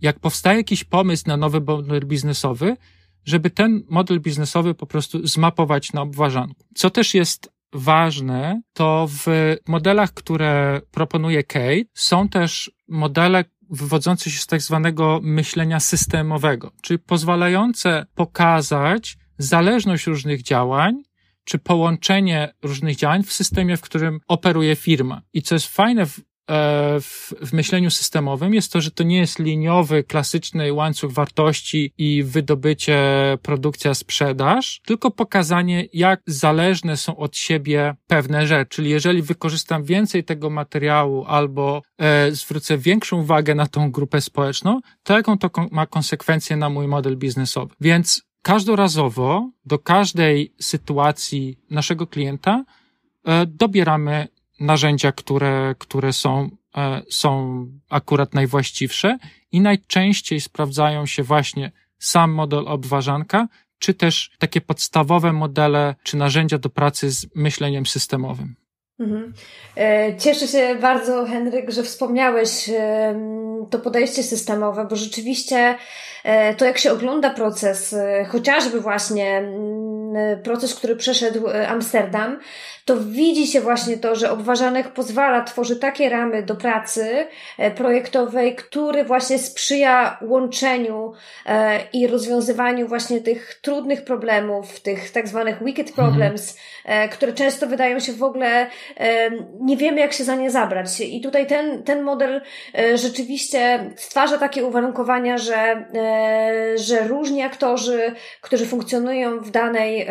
[0.00, 2.76] jak powstaje jakiś pomysł na nowy model biznesowy,
[3.24, 6.64] żeby ten model biznesowy po prostu zmapować na obważanku.
[6.74, 14.38] Co też jest ważne, to w modelach, które proponuje Kate, są też modele wywodzące się
[14.38, 21.02] z tak zwanego myślenia systemowego, czyli pozwalające pokazać zależność różnych działań
[21.48, 25.22] czy połączenie różnych działań w systemie, w którym operuje firma.
[25.32, 26.22] I co jest fajne w, e,
[27.00, 32.22] w, w myśleniu systemowym jest to, że to nie jest liniowy, klasyczny łańcuch wartości i
[32.22, 32.98] wydobycie,
[33.42, 38.68] produkcja, sprzedaż, tylko pokazanie, jak zależne są od siebie pewne rzeczy.
[38.68, 44.80] Czyli jeżeli wykorzystam więcej tego materiału albo e, zwrócę większą uwagę na tą grupę społeczną,
[45.02, 47.74] to jaką to ma konsekwencje na mój model biznesowy.
[47.80, 52.64] Więc każdorazowo do każdej sytuacji naszego klienta
[53.24, 54.28] e, dobieramy
[54.60, 59.18] narzędzia, które, które są, e, są akurat najwłaściwsze
[59.52, 66.58] i najczęściej sprawdzają się właśnie sam model obważanka, czy też takie podstawowe modele, czy narzędzia
[66.58, 68.56] do pracy z myśleniem systemowym.
[69.00, 69.32] Mhm.
[69.76, 72.70] E, cieszę się bardzo, Henryk, że wspomniałeś
[73.70, 75.76] to podejście systemowe, bo rzeczywiście
[76.24, 79.42] e, to, jak się ogląda proces, e, chociażby właśnie
[80.44, 82.38] proces, który przeszedł Amsterdam,
[82.88, 87.26] to widzi się właśnie to, że obważanek pozwala, tworzy takie ramy do pracy
[87.58, 91.12] e, projektowej, który właśnie sprzyja łączeniu
[91.46, 96.08] e, i rozwiązywaniu właśnie tych trudnych problemów, tych tak zwanych wicked mhm.
[96.08, 97.08] problems, mhm.
[97.08, 98.66] które często wydają się w ogóle,
[99.60, 101.00] nie wiemy jak się za nie zabrać.
[101.00, 102.40] I tutaj ten, ten model
[102.94, 105.84] rzeczywiście stwarza takie uwarunkowania, że,
[106.76, 110.06] że różni aktorzy, którzy funkcjonują w danej,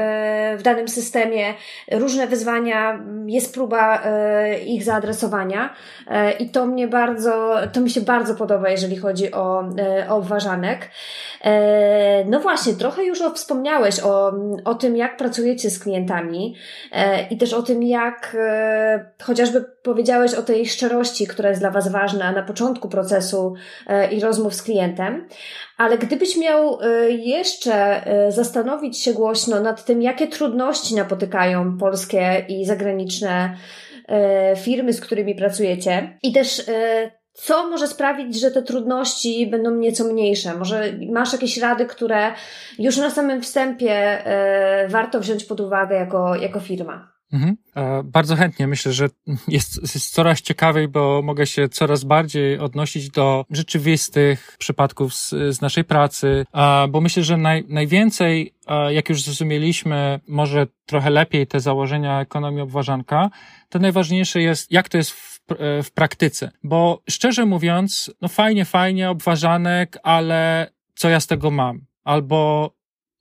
[0.58, 1.54] w danym systemie,
[1.92, 2.67] różne wyzwania
[3.28, 5.74] jest próba e, ich zaadresowania
[6.08, 10.16] e, i to mnie bardzo, to mi się bardzo podoba, jeżeli chodzi o, e, o
[10.16, 10.90] obważanek.
[12.26, 14.34] No właśnie, trochę już wspomniałeś o,
[14.66, 16.56] o tym, jak pracujecie z klientami
[17.30, 18.38] i też o tym, jak
[19.24, 23.54] chociażby powiedziałeś o tej szczerości, która jest dla Was ważna na początku procesu
[24.12, 25.28] i rozmów z klientem,
[25.78, 33.58] ale gdybyś miał jeszcze zastanowić się głośno nad tym, jakie trudności napotykają polskie i zagraniczne
[34.08, 39.72] e, firmy, z którymi pracujecie i też e, co może sprawić, że te trudności będą
[39.72, 40.54] nieco mniejsze?
[40.54, 42.34] Może masz jakieś rady, które
[42.80, 47.17] już na samym wstępie e, warto wziąć pod uwagę jako, jako firma?
[47.32, 47.58] Mhm.
[48.04, 48.68] Bardzo chętnie.
[48.68, 49.10] Myślę, że
[49.48, 55.62] jest, jest coraz ciekawiej, bo mogę się coraz bardziej odnosić do rzeczywistych przypadków z, z
[55.62, 56.46] naszej pracy,
[56.90, 58.54] bo myślę, że naj, najwięcej,
[58.90, 63.30] jak już zrozumieliśmy, może trochę lepiej te założenia ekonomii obważanka,
[63.70, 65.40] to najważniejsze jest, jak to jest w,
[65.84, 66.52] w praktyce.
[66.64, 71.86] Bo szczerze mówiąc, no fajnie, fajnie, obważanek, ale co ja z tego mam?
[72.04, 72.72] Albo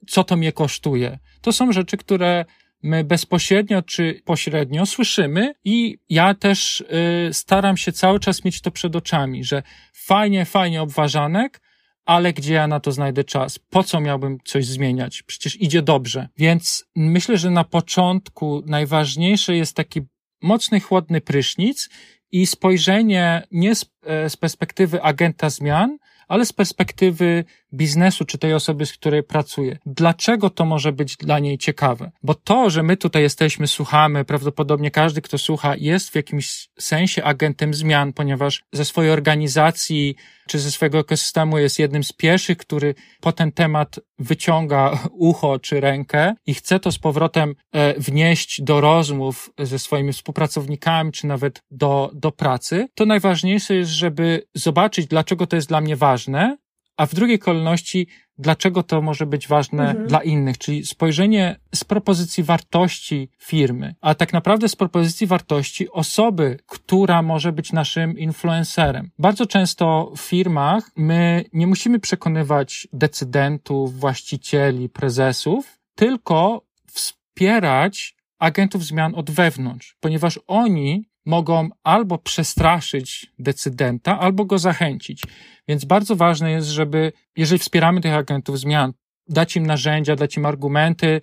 [0.08, 1.18] co to mnie kosztuje?
[1.40, 2.44] To są rzeczy, które
[2.86, 6.84] my bezpośrednio czy pośrednio słyszymy i ja też y,
[7.32, 9.62] staram się cały czas mieć to przed oczami, że
[9.92, 11.60] fajnie, fajnie obważanek,
[12.04, 13.58] ale gdzie ja na to znajdę czas?
[13.58, 15.22] Po co miałbym coś zmieniać?
[15.22, 16.28] Przecież idzie dobrze.
[16.36, 20.00] Więc myślę, że na początku najważniejsze jest taki
[20.42, 21.88] mocny, chłodny prysznic
[22.32, 27.44] i spojrzenie nie z, e, z perspektywy agenta zmian, ale z perspektywy
[27.74, 29.78] biznesu czy tej osoby, z której pracuje.
[29.86, 32.10] Dlaczego to może być dla niej ciekawe?
[32.22, 37.24] Bo to, że my tutaj jesteśmy, słuchamy, prawdopodobnie każdy, kto słucha, jest w jakimś sensie
[37.24, 42.94] agentem zmian, ponieważ ze swojej organizacji czy ze swojego ekosystemu jest jednym z pierwszych, który
[43.20, 48.80] po ten temat wyciąga ucho czy rękę i chce to z powrotem e, wnieść do
[48.80, 55.46] rozmów ze swoimi współpracownikami, czy nawet do, do pracy, to najważniejsze jest, żeby zobaczyć, dlaczego
[55.46, 56.56] to jest dla mnie ważne,
[56.96, 58.06] a w drugiej kolejności,
[58.38, 60.08] dlaczego to może być ważne mhm.
[60.08, 66.58] dla innych, czyli spojrzenie z propozycji wartości firmy, a tak naprawdę z propozycji wartości osoby,
[66.66, 69.10] która może być naszym influencerem.
[69.18, 79.14] Bardzo często w firmach my nie musimy przekonywać decydentów, właścicieli, prezesów, tylko wspierać agentów zmian
[79.14, 85.22] od wewnątrz, ponieważ oni mogą albo przestraszyć decydenta, albo go zachęcić.
[85.68, 88.92] Więc bardzo ważne jest, żeby, jeżeli wspieramy tych agentów zmian,
[89.28, 91.20] dać im narzędzia, dać im argumenty,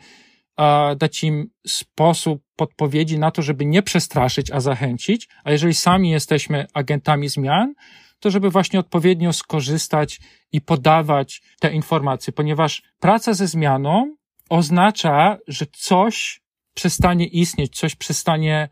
[0.97, 5.29] dać im sposób podpowiedzi na to, żeby nie przestraszyć, a zachęcić.
[5.43, 7.73] A jeżeli sami jesteśmy agentami zmian,
[8.19, 10.19] to żeby właśnie odpowiednio skorzystać
[10.51, 14.15] i podawać te informacje, ponieważ praca ze zmianą
[14.49, 16.41] oznacza, że coś
[16.73, 18.69] przestanie istnieć, coś przestanie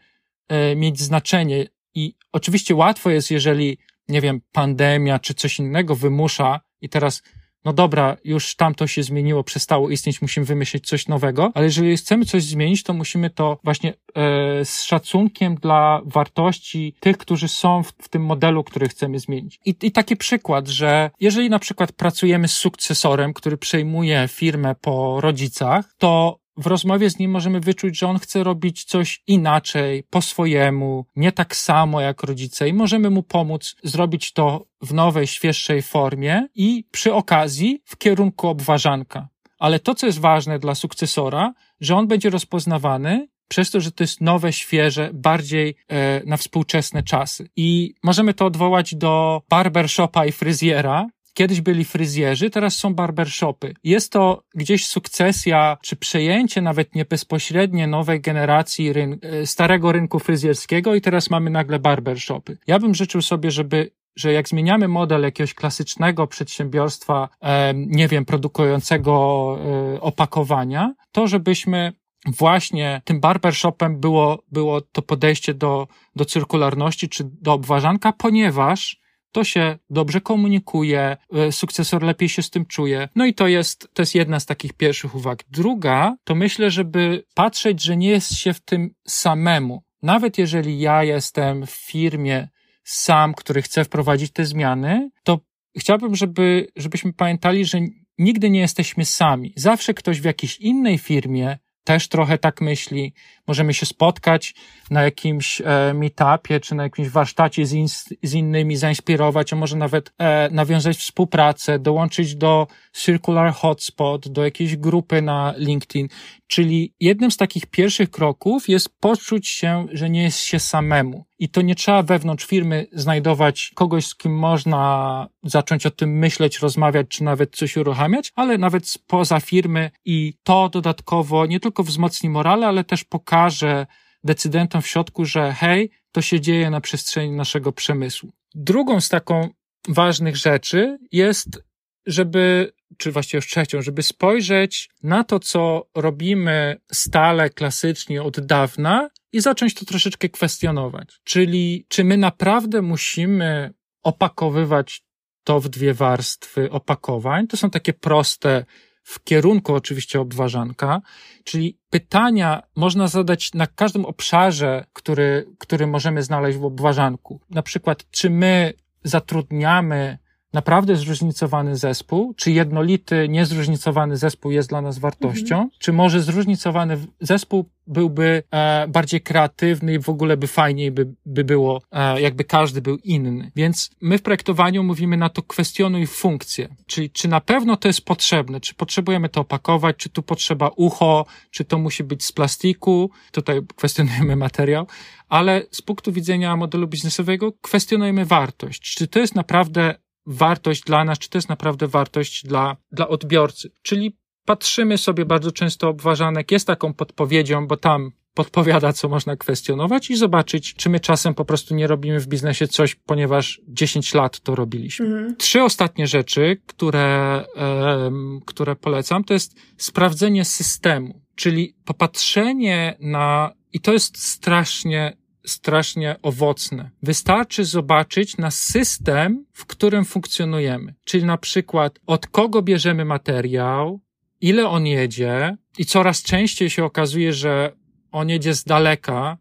[0.76, 1.66] mieć znaczenie.
[1.96, 3.78] I oczywiście łatwo jest, jeżeli,
[4.08, 7.24] nie wiem, pandemia czy coś innego wymusza i teraz,
[7.66, 12.26] no dobra, już tamto się zmieniło, przestało istnieć, musimy wymyślić coś nowego, ale jeżeli chcemy
[12.26, 17.88] coś zmienić, to musimy to właśnie e, z szacunkiem dla wartości tych, którzy są w,
[17.88, 19.60] w tym modelu, który chcemy zmienić.
[19.66, 25.22] I, I taki przykład, że jeżeli na przykład pracujemy z sukcesorem, który przejmuje firmę po
[25.22, 30.22] rodzicach, to w rozmowie z nim możemy wyczuć, że on chce robić coś inaczej, po
[30.22, 35.82] swojemu, nie tak samo jak rodzice i możemy mu pomóc zrobić to w nowej, świeższej
[35.82, 39.28] formie i przy okazji w kierunku obważanka.
[39.60, 44.04] Ale to, co jest ważne dla sukcesora, że on będzie rozpoznawany przez to, że to
[44.04, 47.50] jest nowe, świeże, bardziej e, na współczesne czasy.
[47.56, 53.74] I możemy to odwołać do barbershopa i fryzjera, Kiedyś byli fryzjerzy, teraz są barbershopy.
[53.84, 60.20] Jest to gdzieś sukcesja, czy przejęcie nawet nie bezpośrednie nowej generacji ryn e, starego rynku
[60.20, 62.58] fryzjerskiego i teraz mamy nagle barbershopy.
[62.68, 67.30] Ja bym życzył sobie, żeby że jak zmieniamy model jakiegoś klasycznego przedsiębiorstwa,
[67.76, 69.58] nie wiem, produkującego
[69.96, 71.94] e, opakowania, to żebyśmy
[72.28, 79.01] właśnie tym barbershopem było, było to podejście do, do cyrkularności czy do obważanka, ponieważ
[79.32, 83.10] to się dobrze komunikuje, e, sukcesor lepiej się z tym czuje.
[83.16, 85.44] No i to jest, to jest jedna z takich pierwszych uwag.
[85.50, 89.84] Druga, to myślę, żeby patrzeć, że nie jest się w tym samemu.
[90.04, 92.48] Nawet jeżeli ja jestem w firmie
[92.84, 95.40] sam, który chce wprowadzić te zmiany, to
[95.78, 97.80] chciałbym, żeby, żebyśmy pamiętali, że
[98.18, 99.54] nigdy nie jesteśmy sami.
[99.56, 103.14] Zawsze ktoś w jakiejś innej firmie też trochę tak myśli.
[103.48, 104.56] Możemy się spotkać
[104.90, 107.88] na jakimś e, meetupie czy na jakimś warsztacie z, in,
[108.24, 114.76] z innymi, zainspirować, a może nawet e, nawiązać współpracę, dołączyć do Circular Hotspot, do jakiejś
[114.76, 116.08] grupy na LinkedIn.
[116.48, 121.26] Czyli jednym z takich pierwszych kroków jest poczuć się, że nie jest się samemu.
[121.40, 126.60] I to nie trzeba wewnątrz firmy znajdować kogoś, z kim można zacząć o tym myśleć,
[126.60, 132.30] rozmawiać, czy nawet coś uruchamiać, ale nawet spoza firmy i to dodatkowo nie tylko wzmocni
[132.30, 133.86] morale, ale też pokaże
[134.24, 138.32] decydentom w środku, że hej, to się dzieje na przestrzeni naszego przemysłu.
[138.56, 139.50] Drugą z taką
[139.88, 141.64] ważnych rzeczy jest,
[142.06, 149.10] żeby, czy właściwie już trzecią, żeby spojrzeć na to, co robimy stale, klasycznie od dawna
[149.32, 151.22] i zacząć to troszeczkę kwestionować.
[151.24, 153.74] Czyli, czy my naprawdę musimy
[154.04, 155.04] opakowywać
[155.44, 157.48] to w dwie warstwy opakowań?
[157.48, 158.66] To są takie proste,
[159.04, 161.02] w kierunku oczywiście obważanka,
[161.44, 167.42] czyli pytania można zadać na każdym obszarze, który, który możemy znaleźć w obważanku.
[167.50, 168.74] Na przykład, czy my
[169.04, 170.18] zatrudniamy
[170.54, 175.70] naprawdę zróżnicowany zespół, czy jednolity, niezróżnicowany zespół jest dla nas wartością, mhm.
[175.80, 181.44] czy może zróżnicowany zespół byłby e, bardziej kreatywny i w ogóle by fajniej by, by
[181.44, 183.52] było, e, jakby każdy był inny.
[183.56, 188.06] Więc my w projektowaniu mówimy na to kwestionuj funkcję, czyli czy na pewno to jest
[188.06, 193.12] potrzebne, czy potrzebujemy to opakować, czy tu potrzeba ucho, czy to musi być z plastiku,
[193.32, 194.88] tutaj kwestionujemy materiał,
[195.30, 199.96] ale z punktu widzenia modelu biznesowego kwestionujemy wartość, czy to jest naprawdę
[200.26, 203.72] wartość dla nas, czy to jest naprawdę wartość dla, dla odbiorcy.
[203.82, 210.10] Czyli patrzymy sobie bardzo często obważanek, jest taką podpowiedzią, bo tam podpowiada, co można kwestionować
[210.10, 214.40] i zobaczyć, czy my czasem po prostu nie robimy w biznesie coś, ponieważ 10 lat
[214.40, 215.06] to robiliśmy.
[215.06, 215.36] Mhm.
[215.36, 223.80] Trzy ostatnie rzeczy, które, um, które polecam, to jest sprawdzenie systemu, czyli popatrzenie na, i
[223.80, 226.90] to jest strasznie strasznie owocne.
[227.04, 230.94] Wystarczy zobaczyć na system, w którym funkcjonujemy.
[231.06, 234.02] Czyli na przykład od kogo bierzemy materiał,
[234.42, 237.72] ile on jedzie i coraz częściej się okazuje, że
[238.12, 239.38] on jedzie z daleka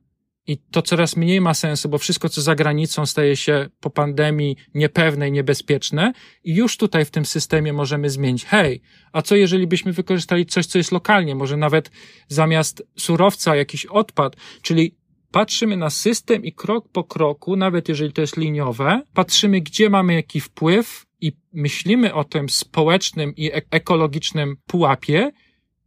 [0.47, 4.57] i to coraz mniej ma sensu, bo wszystko, co za granicą, staje się po pandemii
[4.75, 6.13] niepewne i niebezpieczne.
[6.45, 8.45] I już tutaj w tym systemie możemy zmienić.
[8.45, 8.83] Hej,
[9.13, 11.35] a co jeżeli byśmy wykorzystali coś, co jest lokalnie?
[11.35, 11.91] Może nawet
[12.29, 15.00] zamiast surowca jakiś odpad, czyli
[15.31, 20.15] patrzymy na system i krok po kroku, nawet jeżeli to jest liniowe, patrzymy, gdzie mamy
[20.15, 25.33] jaki wpływ i myślimy o tym społecznym i ekologicznym pułapie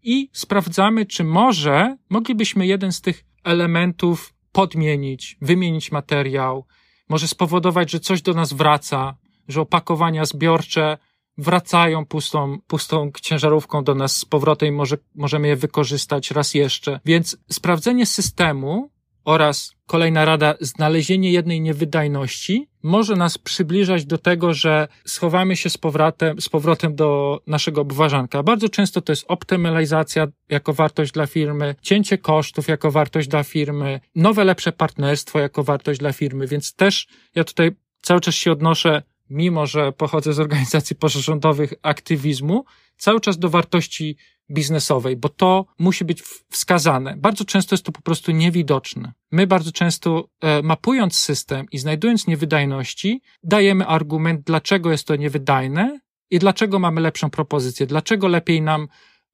[0.04, 6.66] i sprawdzamy, czy może moglibyśmy jeden z tych elementów podmienić, wymienić materiał,
[7.10, 9.18] może spowodować, że coś do nas wraca,
[9.48, 10.98] że opakowania zbiorcze
[11.38, 17.00] wracają pustą, pustą ciężarówką do nas z powrotem i może, możemy je wykorzystać raz jeszcze.
[17.06, 18.89] Więc sprawdzenie systemu
[19.26, 25.78] oraz kolejna rada, znalezienie jednej niewydajności może nas przybliżać do tego, że schowamy się z
[25.78, 28.44] powrotem, z powrotem do naszego obważanka.
[28.44, 34.00] Bardzo często to jest optymalizacja jako wartość dla firmy, cięcie kosztów jako wartość dla firmy,
[34.16, 37.72] nowe, lepsze partnerstwo jako wartość dla firmy, więc też ja tutaj
[38.02, 42.66] cały czas się odnoszę, mimo że pochodzę z organizacji pozarządowych aktywizmu,
[42.98, 44.18] cały czas do wartości
[44.52, 47.16] biznesowej, bo to musi być wskazane.
[47.18, 49.14] Bardzo często jest to po prostu niewidoczne.
[49.32, 56.00] My bardzo często e, mapując system i znajdując niewydajności, dajemy argument, dlaczego jest to niewydajne
[56.32, 58.88] i dlaczego mamy lepszą propozycję, dlaczego lepiej nam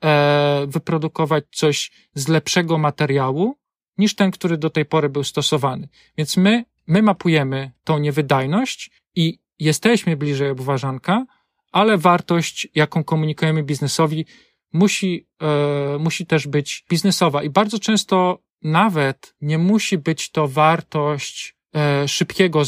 [0.03, 3.55] e, wyprodukować coś z lepszego materiału
[3.97, 5.89] niż ten, który do tej pory był stosowany.
[6.18, 11.26] Więc my, my mapujemy tą niewydajność i jesteśmy bliżej obważanka,
[11.72, 14.26] ale wartość, jaką komunikujemy biznesowi,
[14.74, 17.43] musi, e, musi też być biznesowa.
[17.43, 22.61] I bardzo często nawet nie musi być to wartość e, szybkiego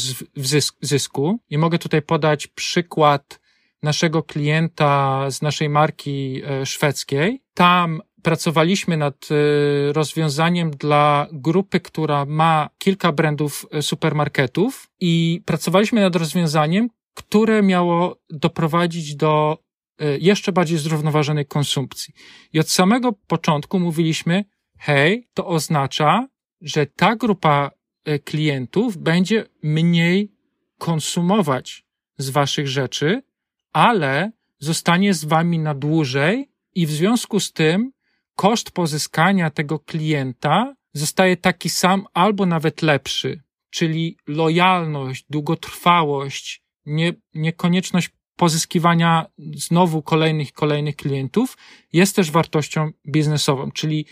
[0.80, 1.38] zysku.
[1.50, 3.40] I mogę tutaj podać przykład
[3.82, 7.42] naszego klienta z naszej marki e, szwedzkiej.
[7.54, 16.00] Tam pracowaliśmy nad e, rozwiązaniem dla grupy, która ma kilka brandów e, supermarketów i pracowaliśmy
[16.00, 19.58] nad rozwiązaniem, które miało doprowadzić do
[20.20, 22.14] jeszcze bardziej zrównoważonej konsumpcji.
[22.52, 24.44] I od samego początku mówiliśmy,
[24.78, 26.28] hej, to oznacza,
[26.60, 27.70] że ta grupa
[28.04, 30.32] e, klientów będzie mniej
[30.78, 31.84] konsumować
[32.18, 33.22] z waszych rzeczy,
[33.72, 37.92] ale zostanie z wami na dłużej i w związku z tym
[38.36, 48.10] koszt pozyskania tego klienta zostaje taki sam albo nawet lepszy, czyli lojalność, długotrwałość, nie, niekonieczność
[48.36, 51.56] pozyskiwania znowu kolejnych, kolejnych klientów
[51.92, 54.06] jest też wartością biznesową, czyli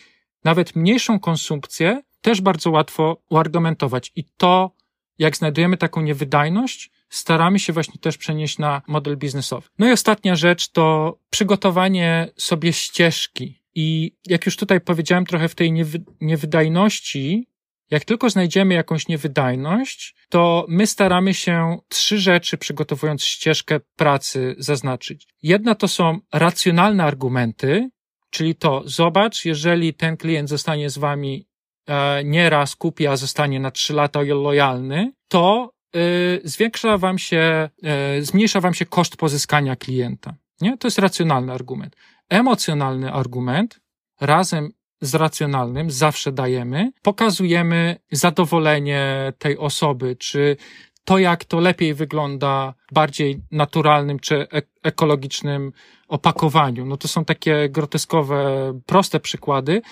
[0.44, 4.12] nawet mniejszą konsumpcję też bardzo łatwo uargumentować.
[4.16, 4.70] I to,
[5.18, 9.68] jak znajdujemy taką niewydajność, staramy się właśnie też przenieść na model biznesowy.
[9.78, 13.60] No i ostatnia rzecz to przygotowanie sobie ścieżki.
[13.74, 17.48] I jak już tutaj powiedziałem trochę w tej niewy, niewydajności,
[17.90, 25.26] jak tylko znajdziemy jakąś niewydajność, to my staramy się trzy rzeczy, przygotowując ścieżkę pracy, zaznaczyć.
[25.42, 27.90] Jedna to są racjonalne argumenty,
[28.30, 31.46] czyli to, zobacz, jeżeli ten klient zostanie z wami
[31.86, 37.68] e, nie raz kupi, a zostanie na trzy lata lojalny, to y, zwiększa wam się,
[38.18, 40.34] y, zmniejsza wam się koszt pozyskania klienta.
[40.60, 40.78] Nie?
[40.78, 41.96] To jest racjonalny argument.
[42.28, 43.80] Emocjonalny argument
[44.20, 50.56] razem z racjonalnym zawsze dajemy, pokazujemy zadowolenie tej osoby, czy
[51.04, 54.46] to, jak to lepiej wygląda bardziej naturalnym czy
[54.82, 55.72] ekologicznym
[56.08, 56.86] opakowaniu.
[56.86, 59.82] No to są takie groteskowe, proste przykłady,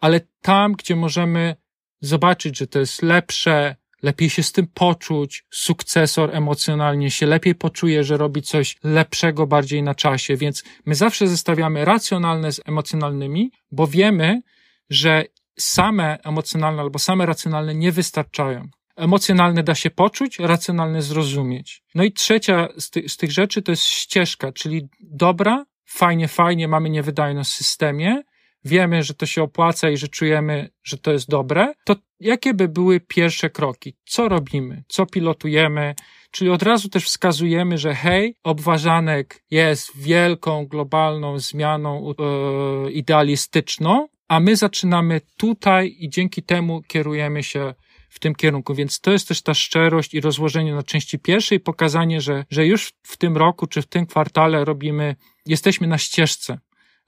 [0.00, 1.56] ale tam, gdzie możemy
[2.00, 8.04] zobaczyć, że to jest lepsze, lepiej się z tym poczuć, sukcesor emocjonalnie się lepiej poczuje,
[8.04, 13.86] że robi coś lepszego bardziej na czasie, więc my zawsze zestawiamy racjonalne z emocjonalnymi, bo
[13.86, 14.40] wiemy,
[14.90, 15.24] że
[15.58, 18.68] same emocjonalne albo same racjonalne nie wystarczają.
[18.96, 21.82] Emocjonalne da się poczuć, racjonalne zrozumieć.
[21.94, 26.68] No i trzecia z, ty, z tych rzeczy to jest ścieżka, czyli dobra, fajnie, fajnie,
[26.68, 28.22] mamy niewydajność w systemie,
[28.64, 32.68] wiemy, że to się opłaca i że czujemy, że to jest dobre, to jakie by
[32.68, 33.94] były pierwsze kroki?
[34.04, 34.84] Co robimy?
[34.88, 35.94] Co pilotujemy?
[36.30, 42.14] Czyli od razu też wskazujemy, że hej, obważanek jest wielką, globalną zmianą
[42.84, 47.74] yy, idealistyczną, a my zaczynamy tutaj i dzięki temu kierujemy się
[48.08, 48.74] w tym kierunku.
[48.74, 52.92] Więc to jest też ta szczerość i rozłożenie na części pierwszej, pokazanie, że, że już
[53.02, 56.58] w tym roku czy w tym kwartale robimy, jesteśmy na ścieżce.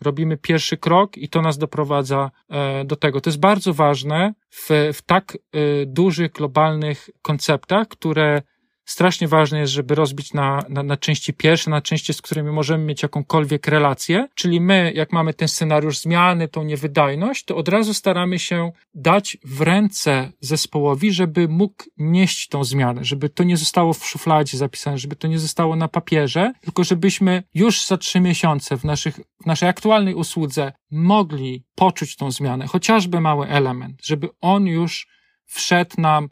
[0.01, 3.21] Robimy pierwszy krok i to nas doprowadza e, do tego.
[3.21, 8.43] To jest bardzo ważne w, w tak e, dużych, globalnych konceptach, które
[8.85, 12.85] strasznie ważne jest, żeby rozbić na, na, na części pierwsze, na części, z którymi możemy
[12.85, 14.29] mieć jakąkolwiek relację.
[14.35, 19.37] Czyli my, jak mamy ten scenariusz zmiany, tą niewydajność, to od razu staramy się dać
[19.45, 24.99] w ręce zespołowi, żeby mógł nieść tą zmianę, żeby to nie zostało w szufladzie zapisane,
[24.99, 29.47] żeby to nie zostało na papierze, tylko żebyśmy już za trzy miesiące w, naszych, w
[29.47, 35.09] naszej aktualnej usłudze mogli poczuć tą zmianę, chociażby mały element, żeby on już
[35.45, 36.29] wszedł nam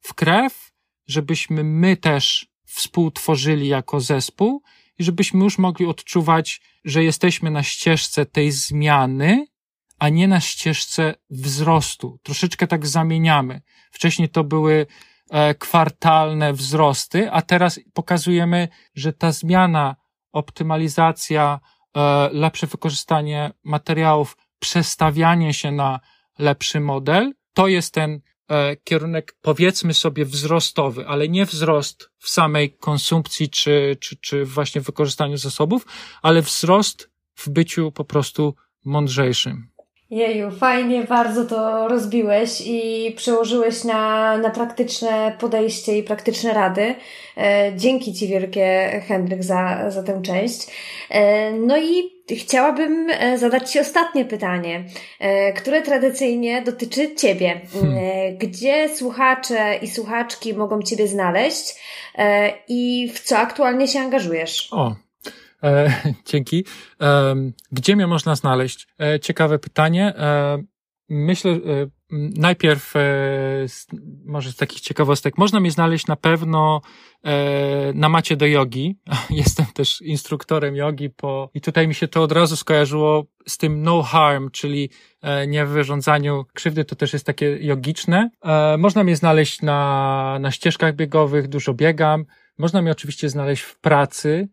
[0.00, 0.73] w krew,
[1.06, 4.62] żebyśmy my też współtworzyli jako zespół
[4.98, 9.46] i żebyśmy już mogli odczuwać, że jesteśmy na ścieżce tej zmiany,
[9.98, 12.18] a nie na ścieżce wzrostu.
[12.22, 13.62] Troszeczkę tak zamieniamy.
[13.90, 14.86] Wcześniej to były
[15.30, 19.96] e, kwartalne wzrosty, a teraz pokazujemy, że ta zmiana,
[20.32, 21.60] optymalizacja,
[21.96, 26.00] e, lepsze wykorzystanie materiałów, przestawianie się na
[26.38, 28.20] lepszy model, to jest ten
[28.84, 35.36] kierunek, powiedzmy sobie, wzrostowy, ale nie wzrost w samej konsumpcji czy, czy, czy właśnie wykorzystaniu
[35.36, 35.86] zasobów,
[36.22, 39.74] ale wzrost w byciu po prostu mądrzejszym.
[40.10, 46.94] Jeju, fajnie bardzo to rozbiłeś i przełożyłeś na, na praktyczne podejście i praktyczne rady.
[47.36, 50.66] E, dzięki Ci wielkie, Hendryk, za, za tę część.
[51.10, 54.84] E, no i chciałabym e, zadać Ci ostatnie pytanie,
[55.20, 57.60] e, które tradycyjnie dotyczy Ciebie.
[57.72, 57.98] Hmm.
[57.98, 61.74] E, gdzie słuchacze i słuchaczki mogą Ciebie znaleźć
[62.68, 64.68] i w co aktualnie się angażujesz?
[64.70, 64.94] O,
[65.62, 65.92] e,
[66.26, 66.64] dzięki.
[67.00, 67.34] E,
[67.72, 68.86] gdzie mnie można znaleźć?
[69.00, 70.14] E, ciekawe pytanie.
[71.08, 71.58] myślę,
[72.36, 72.94] najpierw
[74.24, 75.38] może z takich ciekawostek.
[75.38, 76.80] Można mnie znaleźć na pewno
[77.24, 78.96] E, na macie do jogi.
[79.30, 83.82] Jestem też instruktorem jogi po, i tutaj mi się to od razu skojarzyło z tym
[83.82, 84.90] no harm, czyli
[85.22, 88.30] e, nie wyrządzaniu krzywdy, to też jest takie jogiczne.
[88.44, 92.24] E, można mnie znaleźć na, na ścieżkach biegowych, dużo biegam.
[92.58, 94.48] Można mnie oczywiście znaleźć w pracy.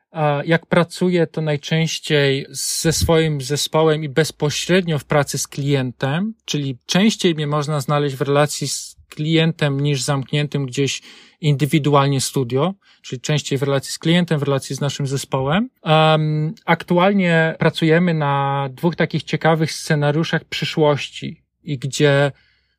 [0.45, 7.35] Jak pracuję, to najczęściej ze swoim zespołem i bezpośrednio w pracy z klientem, czyli częściej
[7.35, 11.01] mnie można znaleźć w relacji z klientem niż zamkniętym gdzieś
[11.41, 15.69] indywidualnie studio, czyli częściej w relacji z klientem, w relacji z naszym zespołem.
[15.83, 22.31] Um, aktualnie pracujemy na dwóch takich ciekawych scenariuszach przyszłości i gdzie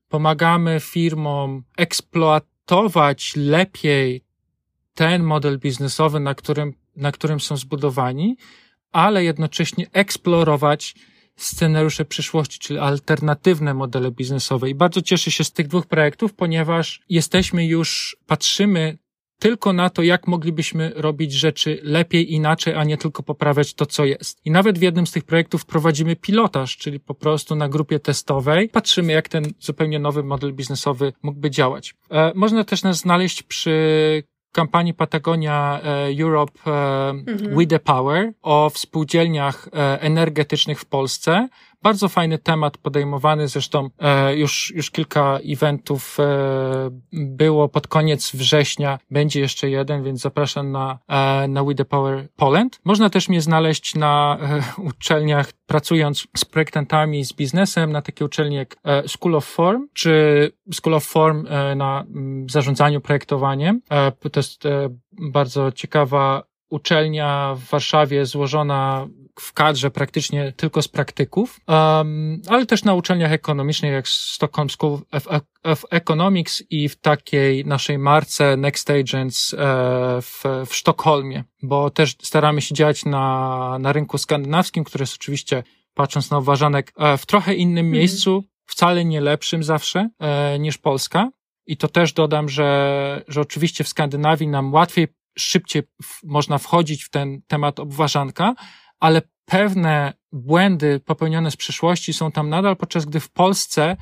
[0.09, 4.25] pomagamy firmom eksploatować lepiej
[4.95, 8.37] ten model biznesowy, na którym, na którym są zbudowani,
[8.93, 10.95] ale jednocześnie eksplorować
[11.37, 14.71] scenariusze przyszłości, czyli alternatywne modele biznesowe.
[14.71, 18.99] I bardzo cieszę się z tych dwóch projektów, ponieważ jesteśmy już, patrzymy
[19.43, 24.05] tylko na to, jak moglibyśmy robić rzeczy lepiej, inaczej, a nie tylko poprawiać to, co
[24.05, 24.47] jest.
[24.47, 28.69] I nawet w jednym z tych projektów prowadzimy pilotaż, czyli po prostu na grupie testowej
[28.69, 31.95] patrzymy, jak ten zupełnie nowy model biznesowy mógłby działać.
[32.11, 34.23] E, można też nas znaleźć przy
[34.53, 36.71] kampanii Patagonia e, Europe e,
[37.11, 37.57] mhm.
[37.57, 41.49] We the Power o współdzielniach e, energetycznych w Polsce.
[41.83, 46.25] Bardzo fajny temat podejmowany, zresztą e, już, już kilka eventów e,
[47.13, 52.29] było pod koniec września, będzie jeszcze jeden, więc zapraszam na, e, na We the Power
[52.37, 52.81] Poland.
[52.85, 58.57] Można też mnie znaleźć na e, uczelniach, pracując z projektantami, z biznesem, na takie uczelnie
[58.57, 63.81] jak e, School of Form, czy School of Form e, na m, zarządzaniu projektowaniem.
[64.33, 64.65] to jest
[65.13, 69.07] bardzo ciekawa uczelnia w Warszawie złożona
[69.41, 74.99] w kadrze praktycznie tylko z praktyków, um, ale też na uczelniach ekonomicznych jak Stockholm School
[75.13, 75.29] of,
[75.63, 79.57] of Economics i w takiej naszej marce Next Agents e,
[80.23, 85.63] w, w Sztokholmie, bo też staramy się działać na, na rynku skandynawskim, który jest oczywiście,
[85.95, 87.99] patrząc na uważanek, e, w trochę innym mhm.
[87.99, 91.31] miejscu, wcale nie lepszym zawsze e, niż Polska.
[91.67, 95.09] I to też dodam, że, że oczywiście w Skandynawii nam łatwiej
[95.39, 95.83] szybciej
[96.25, 98.55] można wchodzić w ten temat obważanka,
[99.01, 103.97] ale pewne błędy popełnione z przeszłości są tam nadal, podczas gdy w Polsce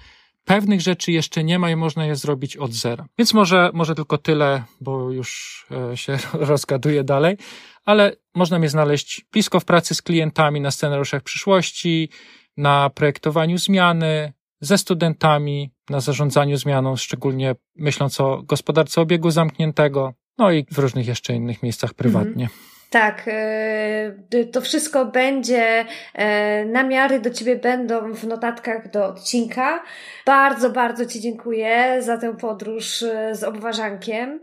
[0.44, 3.06] pewnych rzeczy jeszcze nie ma i można je zrobić od zera.
[3.18, 7.36] Więc może, może tylko tyle, bo już e, się rozgaduję dalej,
[7.84, 12.08] ale można mnie znaleźć blisko w pracy z klientami na scenariuszach przyszłości,
[12.56, 20.52] na projektowaniu zmiany, ze studentami, na zarządzaniu zmianą, szczególnie myśląc o gospodarce obiegu zamkniętego, no
[20.52, 22.44] i w różnych jeszcze innych miejscach prywatnie.
[22.44, 22.70] Mhm.
[22.90, 25.84] Tak, e, to wszystko będzie,
[26.14, 29.82] e, namiary do Ciebie będą w notatkach do odcinka.
[30.26, 34.40] Bardzo, bardzo Ci dziękuję za tę podróż e, z obważankiem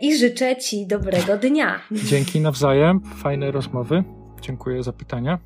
[0.00, 1.80] i życzę Ci dobrego dnia.
[1.92, 4.04] Dzięki nawzajem, fajne rozmowy.
[4.40, 5.38] Dziękuję za pytania.